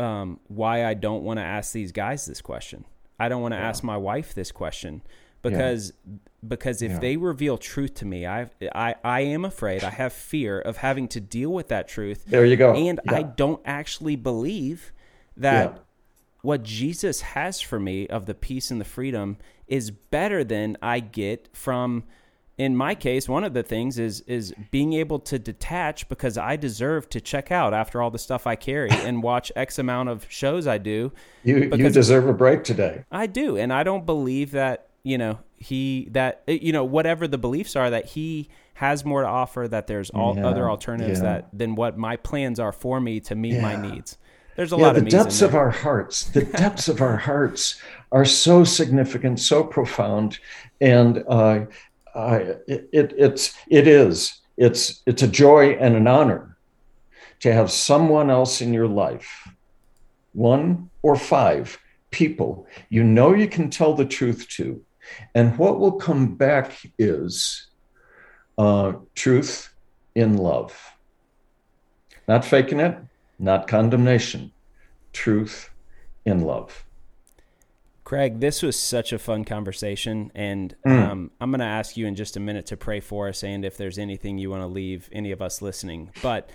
um, 0.01 0.41
why 0.49 0.85
I 0.85 0.95
don't 0.95 1.25
want 1.25 1.39
to 1.39 1.45
ask 1.45 1.73
these 1.73 1.93
guys 1.93 2.27
this 2.27 2.41
question. 2.41 2.85
I 3.19 3.29
don't 3.29 3.43
want 3.43 3.53
to 3.53 3.59
yeah. 3.59 3.69
ask 3.69 3.83
my 3.83 3.97
wife 3.97 4.35
this 4.35 4.53
question 4.53 5.03
because 5.43 5.93
yeah. 6.07 6.17
because 6.47 6.83
if 6.83 6.93
yeah. 6.93 6.99
they 6.99 7.17
reveal 7.17 7.59
truth 7.59 7.95
to 7.95 8.05
me, 8.05 8.27
I 8.27 8.49
I 8.73 8.95
I 9.03 9.21
am 9.23 9.45
afraid. 9.45 9.83
I 9.83 9.91
have 9.91 10.13
fear 10.13 10.61
of 10.61 10.79
having 10.79 11.09
to 11.09 11.21
deal 11.21 11.51
with 11.51 11.69
that 11.69 11.89
truth. 11.89 12.25
There 12.27 12.45
you 12.45 12.57
go. 12.57 12.75
And 12.75 13.01
I 13.09 13.23
don't 13.23 13.61
actually 13.65 14.17
believe 14.17 14.93
that 15.37 15.85
what 16.43 16.63
Jesus 16.63 17.21
has 17.21 17.61
for 17.61 17.81
me 17.81 18.07
of 18.07 18.27
the 18.27 18.35
peace 18.35 18.71
and 18.71 18.81
the 18.81 18.85
freedom 18.85 19.39
is 19.67 19.91
better 19.91 20.45
than 20.45 20.77
I 20.81 21.01
get 21.01 21.49
from 21.53 22.05
in 22.59 22.77
my 22.77 22.97
case, 22.97 23.29
one 23.29 23.45
of 23.45 23.55
the 23.55 23.63
things 23.63 24.01
is 24.01 24.21
is 24.23 24.53
being 24.73 24.93
able 24.95 25.21
to 25.21 25.39
detach 25.39 26.09
because 26.09 26.37
I 26.37 26.57
deserve 26.57 27.09
to 27.11 27.21
check 27.21 27.53
out 27.53 27.73
after 27.73 28.03
all 28.03 28.11
the 28.11 28.19
stuff 28.19 28.49
I 28.49 28.57
carry 28.57 28.91
and 28.91 29.23
watch 29.23 29.53
X 29.55 29.79
amount 29.79 30.09
of 30.09 30.27
shows 30.29 30.67
I 30.67 30.79
do. 30.79 31.13
You 31.45 31.71
you 31.75 31.89
deserve 31.89 32.27
a 32.27 32.33
break 32.33 32.65
today. 32.65 33.05
I 33.13 33.27
do, 33.27 33.57
and 33.57 33.73
I 33.73 33.85
don't 33.85 34.05
believe 34.05 34.51
that 34.51 34.89
you 35.05 35.17
know 35.17 35.39
he 35.55 36.09
that 36.11 36.43
eh, 36.49 36.59
you 36.61 36.73
know 36.73 36.85
whatever 36.85 37.29
the 37.29 37.39
beliefs 37.39 37.77
are 37.77 37.91
that 37.91 38.07
he 38.07 38.49
has 38.75 39.05
more 39.05 39.23
to 39.23 39.29
offer. 39.29 39.69
That 39.69 39.87
there's 39.87 40.11
all 40.11 40.37
yeah, 40.37 40.49
other 40.49 40.69
alternatives 40.69 41.21
yeah. 41.21 41.35
that 41.35 41.49
than 41.53 41.77
what 41.77 41.97
my 41.97 42.17
plans 42.17 42.59
are 42.59 42.73
for 42.73 43.01
me 43.01 43.21
to 43.21 43.37
meet 43.37 43.55
yeah. 43.55 43.63
my 43.63 43.77
needs. 43.77 44.19
There's 44.59 44.73
a 44.73 44.77
lot 44.77 44.97
of 44.97 45.05
the 45.05 45.11
depths 45.11 45.41
of 45.41 45.55
our 45.55 45.71
hearts. 45.71 46.25
The 46.25 46.43
depths 46.65 46.89
of 46.89 47.01
our 47.01 47.17
hearts 47.17 47.81
are 48.11 48.25
so 48.25 48.65
significant, 48.65 49.41
so 49.41 49.65
profound, 49.65 50.39
and. 50.81 51.25
Uh, 51.29 51.67
it, 52.67 52.89
it, 52.93 53.15
it's 53.17 53.57
it 53.69 53.87
is 53.87 54.41
it's 54.57 55.03
it's 55.07 55.23
a 55.23 55.29
joy 55.29 55.71
and 55.81 55.95
an 55.95 56.07
honor 56.07 56.57
to 57.41 57.53
have 57.53 57.71
someone 57.71 58.31
else 58.31 58.61
in 58.61 58.75
your 58.75 58.89
life, 58.89 59.49
one 60.33 60.91
or 61.03 61.15
five 61.15 61.79
people 62.11 62.67
you 62.89 63.05
know 63.05 63.35
you 63.35 63.47
can 63.47 63.71
tell 63.71 63.95
the 63.95 64.05
truth 64.05 64.49
to, 64.49 64.83
and 65.35 65.57
what 65.59 65.79
will 65.79 65.93
come 65.93 66.35
back 66.35 66.73
is 66.99 67.69
uh, 68.57 68.93
truth 69.15 69.73
in 70.15 70.37
love, 70.37 70.75
not 72.27 72.45
faking 72.45 72.81
it, 72.81 72.99
not 73.39 73.69
condemnation, 73.69 74.53
truth 75.13 75.71
in 76.25 76.41
love. 76.41 76.85
Craig, 78.05 78.41
this 78.41 78.63
was 78.63 78.75
such 78.75 79.13
a 79.13 79.19
fun 79.19 79.45
conversation, 79.45 80.33
and 80.35 80.75
mm. 80.87 81.11
um, 81.11 81.31
I'm 81.43 81.51
going 81.51 81.61
to 81.61 81.67
ask 81.67 81.95
you 81.97 82.07
in 82.07 82.15
just 82.15 82.39
a 82.39 82.41
minute 82.41 82.65
to 82.67 82.77
pray 82.77 83.01
for 83.01 83.29
us 83.29 83.45
and 83.45 83.67
if 83.67 83.77
there's 83.77 83.99
anything 83.99 84.39
you 84.39 84.49
want 84.49 84.63
to 84.63 84.67
leave 84.67 85.11
any 85.13 85.31
of 85.31 85.43
us 85.43 85.61
listening. 85.61 86.11
But 86.23 86.49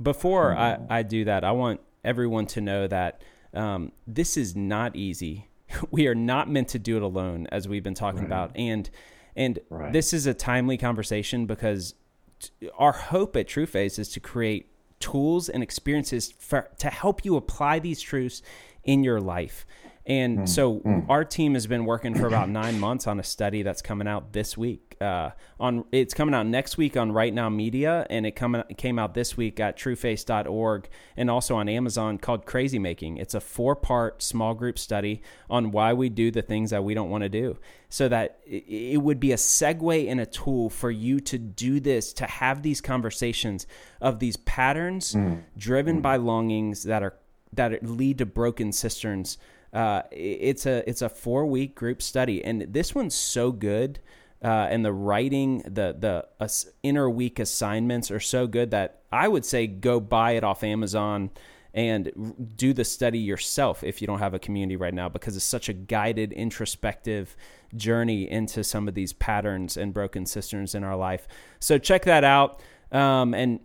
before 0.00 0.56
I, 0.56 0.76
mm. 0.76 0.86
I 0.88 1.02
do 1.02 1.24
that, 1.24 1.42
I 1.42 1.50
want 1.50 1.80
everyone 2.04 2.46
to 2.46 2.60
know 2.60 2.86
that 2.86 3.22
um, 3.52 3.90
this 4.06 4.36
is 4.36 4.54
not 4.54 4.94
easy. 4.94 5.48
we 5.90 6.06
are 6.06 6.14
not 6.14 6.48
meant 6.48 6.68
to 6.68 6.78
do 6.78 6.96
it 6.96 7.02
alone, 7.02 7.48
as 7.50 7.66
we've 7.66 7.82
been 7.82 7.94
talking 7.94 8.20
right. 8.20 8.26
about, 8.26 8.52
and 8.54 8.88
and 9.36 9.58
right. 9.68 9.92
this 9.92 10.12
is 10.12 10.26
a 10.26 10.34
timely 10.34 10.76
conversation 10.76 11.46
because 11.46 11.94
t- 12.38 12.70
our 12.76 12.92
hope 12.92 13.36
at 13.36 13.48
Trueface 13.48 13.98
is 13.98 14.08
to 14.10 14.20
create 14.20 14.70
tools 15.00 15.48
and 15.48 15.62
experiences 15.62 16.32
for, 16.38 16.70
to 16.78 16.88
help 16.88 17.24
you 17.24 17.36
apply 17.36 17.78
these 17.78 18.00
truths 18.00 18.42
in 18.84 19.02
your 19.02 19.20
life. 19.20 19.66
And 20.06 20.40
mm, 20.40 20.48
so 20.48 20.80
mm. 20.80 21.08
our 21.08 21.24
team 21.24 21.54
has 21.54 21.66
been 21.66 21.84
working 21.84 22.14
for 22.14 22.26
about 22.26 22.48
nine 22.48 22.80
months 22.80 23.06
on 23.06 23.20
a 23.20 23.22
study 23.22 23.62
that's 23.62 23.82
coming 23.82 24.08
out 24.08 24.32
this 24.32 24.56
week. 24.56 24.96
Uh, 25.00 25.30
on 25.58 25.84
it's 25.92 26.12
coming 26.12 26.34
out 26.34 26.46
next 26.46 26.76
week 26.76 26.96
on 26.96 27.12
Right 27.12 27.32
Now 27.32 27.48
Media, 27.48 28.06
and 28.10 28.26
it 28.26 28.32
coming 28.32 28.62
it 28.68 28.76
came 28.76 28.98
out 28.98 29.14
this 29.14 29.36
week 29.36 29.60
at 29.60 29.78
TrueFace.org 29.78 30.88
and 31.16 31.30
also 31.30 31.56
on 31.56 31.68
Amazon 31.68 32.18
called 32.18 32.44
Crazy 32.44 32.78
Making. 32.78 33.16
It's 33.18 33.34
a 33.34 33.40
four 33.40 33.76
part 33.76 34.22
small 34.22 34.54
group 34.54 34.78
study 34.78 35.22
on 35.48 35.70
why 35.70 35.92
we 35.92 36.08
do 36.08 36.30
the 36.30 36.42
things 36.42 36.70
that 36.70 36.84
we 36.84 36.92
don't 36.92 37.08
want 37.08 37.22
to 37.22 37.30
do, 37.30 37.58
so 37.88 38.08
that 38.08 38.40
it 38.46 39.02
would 39.02 39.20
be 39.20 39.32
a 39.32 39.36
segue 39.36 40.10
and 40.10 40.20
a 40.20 40.26
tool 40.26 40.68
for 40.70 40.90
you 40.90 41.20
to 41.20 41.38
do 41.38 41.80
this, 41.80 42.12
to 42.14 42.26
have 42.26 42.62
these 42.62 42.80
conversations 42.80 43.66
of 44.00 44.18
these 44.18 44.36
patterns 44.38 45.14
mm. 45.14 45.42
driven 45.56 45.98
mm. 45.98 46.02
by 46.02 46.16
longings 46.16 46.82
that 46.84 47.02
are 47.02 47.16
that 47.52 47.82
lead 47.84 48.18
to 48.18 48.26
broken 48.26 48.72
cisterns 48.72 49.38
uh, 49.72 50.02
it's 50.10 50.66
a 50.66 50.88
it's 50.88 51.02
a 51.02 51.08
four 51.08 51.46
week 51.46 51.74
group 51.74 52.02
study, 52.02 52.44
and 52.44 52.62
this 52.62 52.94
one's 52.94 53.14
so 53.14 53.52
good. 53.52 54.00
Uh, 54.42 54.68
and 54.70 54.84
the 54.84 54.92
writing, 54.92 55.58
the 55.66 55.94
the 55.98 56.26
uh, 56.40 56.48
inner 56.82 57.10
week 57.10 57.38
assignments 57.38 58.10
are 58.10 58.20
so 58.20 58.46
good 58.46 58.70
that 58.70 59.02
I 59.12 59.28
would 59.28 59.44
say 59.44 59.66
go 59.66 60.00
buy 60.00 60.32
it 60.32 60.44
off 60.44 60.64
Amazon 60.64 61.30
and 61.72 62.52
do 62.56 62.72
the 62.72 62.84
study 62.84 63.18
yourself 63.18 63.84
if 63.84 64.00
you 64.00 64.06
don't 64.06 64.18
have 64.18 64.34
a 64.34 64.38
community 64.38 64.76
right 64.76 64.94
now 64.94 65.08
because 65.08 65.36
it's 65.36 65.44
such 65.44 65.68
a 65.68 65.72
guided 65.72 66.32
introspective 66.32 67.36
journey 67.76 68.28
into 68.28 68.64
some 68.64 68.88
of 68.88 68.94
these 68.94 69.12
patterns 69.12 69.76
and 69.76 69.94
broken 69.94 70.26
cisterns 70.26 70.74
in 70.74 70.82
our 70.82 70.96
life 70.96 71.28
so 71.60 71.78
check 71.78 72.04
that 72.04 72.24
out 72.24 72.60
um, 72.90 73.34
and 73.34 73.60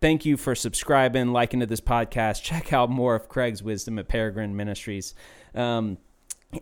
thank 0.00 0.24
you 0.24 0.36
for 0.36 0.54
subscribing 0.54 1.32
liking 1.32 1.58
to 1.60 1.66
this 1.66 1.80
podcast 1.80 2.42
check 2.42 2.72
out 2.72 2.88
more 2.88 3.16
of 3.16 3.28
craig's 3.28 3.62
wisdom 3.62 3.98
at 3.98 4.06
peregrine 4.06 4.54
ministries 4.54 5.14
um, 5.54 5.98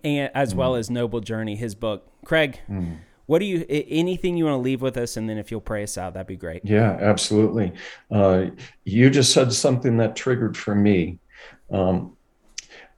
and 0.05 0.31
as 0.35 0.55
mm. 0.55 0.57
well 0.57 0.75
as 0.75 0.91
Noble 0.91 1.21
Journey, 1.21 1.57
his 1.57 1.75
book. 1.75 2.07
Craig, 2.25 2.61
mm. 2.69 2.99
what 3.27 3.39
do 3.39 3.45
you 3.45 3.65
anything 3.69 4.37
you 4.37 4.45
want 4.45 4.55
to 4.55 4.63
leave 4.63 4.83
with 4.83 4.97
us, 4.97 5.17
and 5.17 5.29
then 5.29 5.39
if 5.39 5.51
you'll 5.51 5.61
pray 5.61 5.83
us 5.83 5.97
out, 5.97 6.15
that'd 6.15 6.27
be 6.27 6.37
great. 6.37 6.63
Yeah, 6.65 6.97
absolutely. 7.01 7.73
Uh, 8.11 8.47
you 8.85 9.11
just 9.11 9.33
said 9.33 9.53
something 9.53 9.97
that 9.99 10.17
triggered 10.17 10.57
for 10.57 10.75
me. 10.75 11.19
Um, 11.71 12.17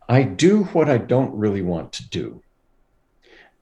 I 0.09 0.23
do 0.23 0.65
what 0.65 0.89
I 0.89 0.99
don't 0.99 1.35
really 1.35 1.63
want 1.63 1.93
to 1.93 2.09
do, 2.09 2.43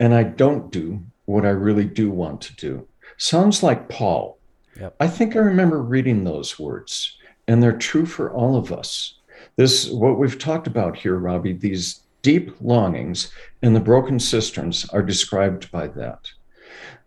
and 0.00 0.14
I 0.14 0.22
don't 0.22 0.70
do 0.70 1.02
what 1.26 1.44
I 1.44 1.50
really 1.50 1.84
do 1.84 2.10
want 2.10 2.40
to 2.42 2.56
do. 2.56 2.88
Sounds 3.18 3.62
like 3.62 3.88
Paul. 3.88 4.38
Yep. 4.80 4.96
I 5.00 5.08
think 5.08 5.34
I 5.34 5.40
remember 5.40 5.82
reading 5.82 6.24
those 6.24 6.58
words, 6.58 7.18
and 7.46 7.62
they're 7.62 7.76
true 7.76 8.06
for 8.06 8.32
all 8.32 8.56
of 8.56 8.72
us. 8.72 9.14
This, 9.56 9.90
what 9.90 10.18
we've 10.18 10.38
talked 10.38 10.66
about 10.66 10.96
here, 10.96 11.16
Robbie, 11.16 11.52
these 11.52 12.00
deep 12.22 12.52
longings 12.60 13.30
in 13.62 13.72
the 13.74 13.80
broken 13.80 14.18
cisterns 14.18 14.88
are 14.90 15.02
described 15.02 15.70
by 15.70 15.88
that. 15.88 16.30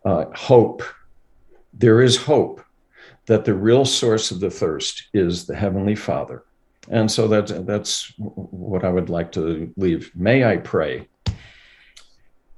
Uh, 0.06 0.26
hope. 0.34 0.84
There 1.74 2.02
is 2.02 2.18
hope 2.18 2.62
that 3.28 3.46
the 3.46 3.54
real 3.54 3.86
source 3.86 4.32
of 4.32 4.40
the 4.40 4.50
thirst 4.50 5.08
is 5.14 5.46
the 5.46 5.56
Heavenly 5.56 5.96
Father. 5.96 6.44
And 6.90 7.10
so 7.10 7.28
that's, 7.28 7.52
that's 7.52 8.12
what 8.18 8.84
I 8.84 8.90
would 8.90 9.10
like 9.10 9.32
to 9.34 9.72
leave. 9.78 10.12
May 10.16 10.44
I 10.44 10.58
pray? 10.58 11.08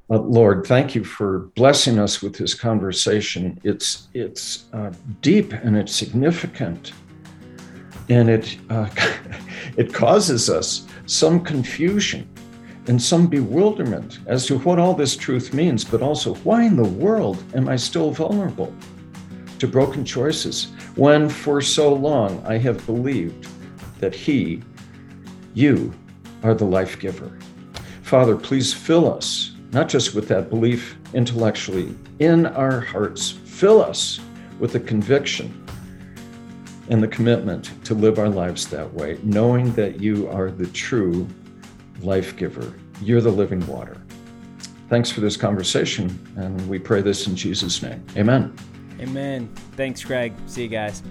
Uh, 0.09 0.19
Lord, 0.19 0.65
thank 0.65 0.95
you 0.95 1.03
for 1.03 1.51
blessing 1.55 1.99
us 1.99 2.21
with 2.21 2.37
this 2.37 2.53
conversation. 2.53 3.59
It's, 3.63 4.07
it's 4.13 4.65
uh, 4.73 4.91
deep 5.21 5.53
and 5.53 5.75
it's 5.75 5.95
significant. 5.95 6.93
And 8.09 8.29
it, 8.29 8.57
uh, 8.69 8.89
it 9.77 9.93
causes 9.93 10.49
us 10.49 10.87
some 11.05 11.41
confusion 11.41 12.29
and 12.87 13.01
some 13.01 13.27
bewilderment 13.27 14.19
as 14.25 14.45
to 14.47 14.59
what 14.59 14.79
all 14.79 14.93
this 14.93 15.15
truth 15.15 15.53
means, 15.53 15.85
but 15.85 16.01
also 16.01 16.35
why 16.35 16.63
in 16.63 16.75
the 16.75 16.83
world 16.83 17.43
am 17.55 17.69
I 17.69 17.75
still 17.75 18.11
vulnerable 18.11 18.73
to 19.59 19.67
broken 19.67 20.03
choices 20.03 20.71
when 20.95 21.29
for 21.29 21.61
so 21.61 21.93
long 21.93 22.43
I 22.45 22.57
have 22.57 22.85
believed 22.85 23.47
that 23.99 24.13
He, 24.13 24.61
you, 25.53 25.93
are 26.43 26.53
the 26.53 26.65
life 26.65 26.99
giver? 26.99 27.37
Father, 28.01 28.35
please 28.35 28.73
fill 28.73 29.11
us, 29.11 29.55
not 29.71 29.87
just 29.87 30.13
with 30.13 30.27
that 30.27 30.49
belief 30.49 30.97
intellectually, 31.13 31.95
in 32.19 32.45
our 32.47 32.81
hearts. 32.81 33.31
Fill 33.31 33.81
us 33.81 34.19
with 34.59 34.73
the 34.73 34.79
conviction 34.79 35.65
and 36.89 37.01
the 37.01 37.07
commitment 37.07 37.71
to 37.85 37.93
live 37.93 38.19
our 38.19 38.29
lives 38.29 38.67
that 38.67 38.93
way, 38.93 39.17
knowing 39.23 39.71
that 39.73 40.01
you 40.01 40.27
are 40.27 40.51
the 40.51 40.67
true 40.67 41.25
life 42.03 42.35
giver. 42.35 42.73
You're 43.01 43.21
the 43.21 43.31
living 43.31 43.65
water. 43.67 44.01
Thanks 44.89 45.09
for 45.09 45.21
this 45.21 45.37
conversation, 45.37 46.19
and 46.37 46.69
we 46.69 46.77
pray 46.77 47.01
this 47.01 47.27
in 47.27 47.35
Jesus' 47.35 47.81
name. 47.81 48.05
Amen. 48.15 48.55
Amen. 48.99 49.49
Thanks, 49.75 50.03
Craig. 50.03 50.33
See 50.45 50.63
you 50.63 50.69
guys. 50.69 51.01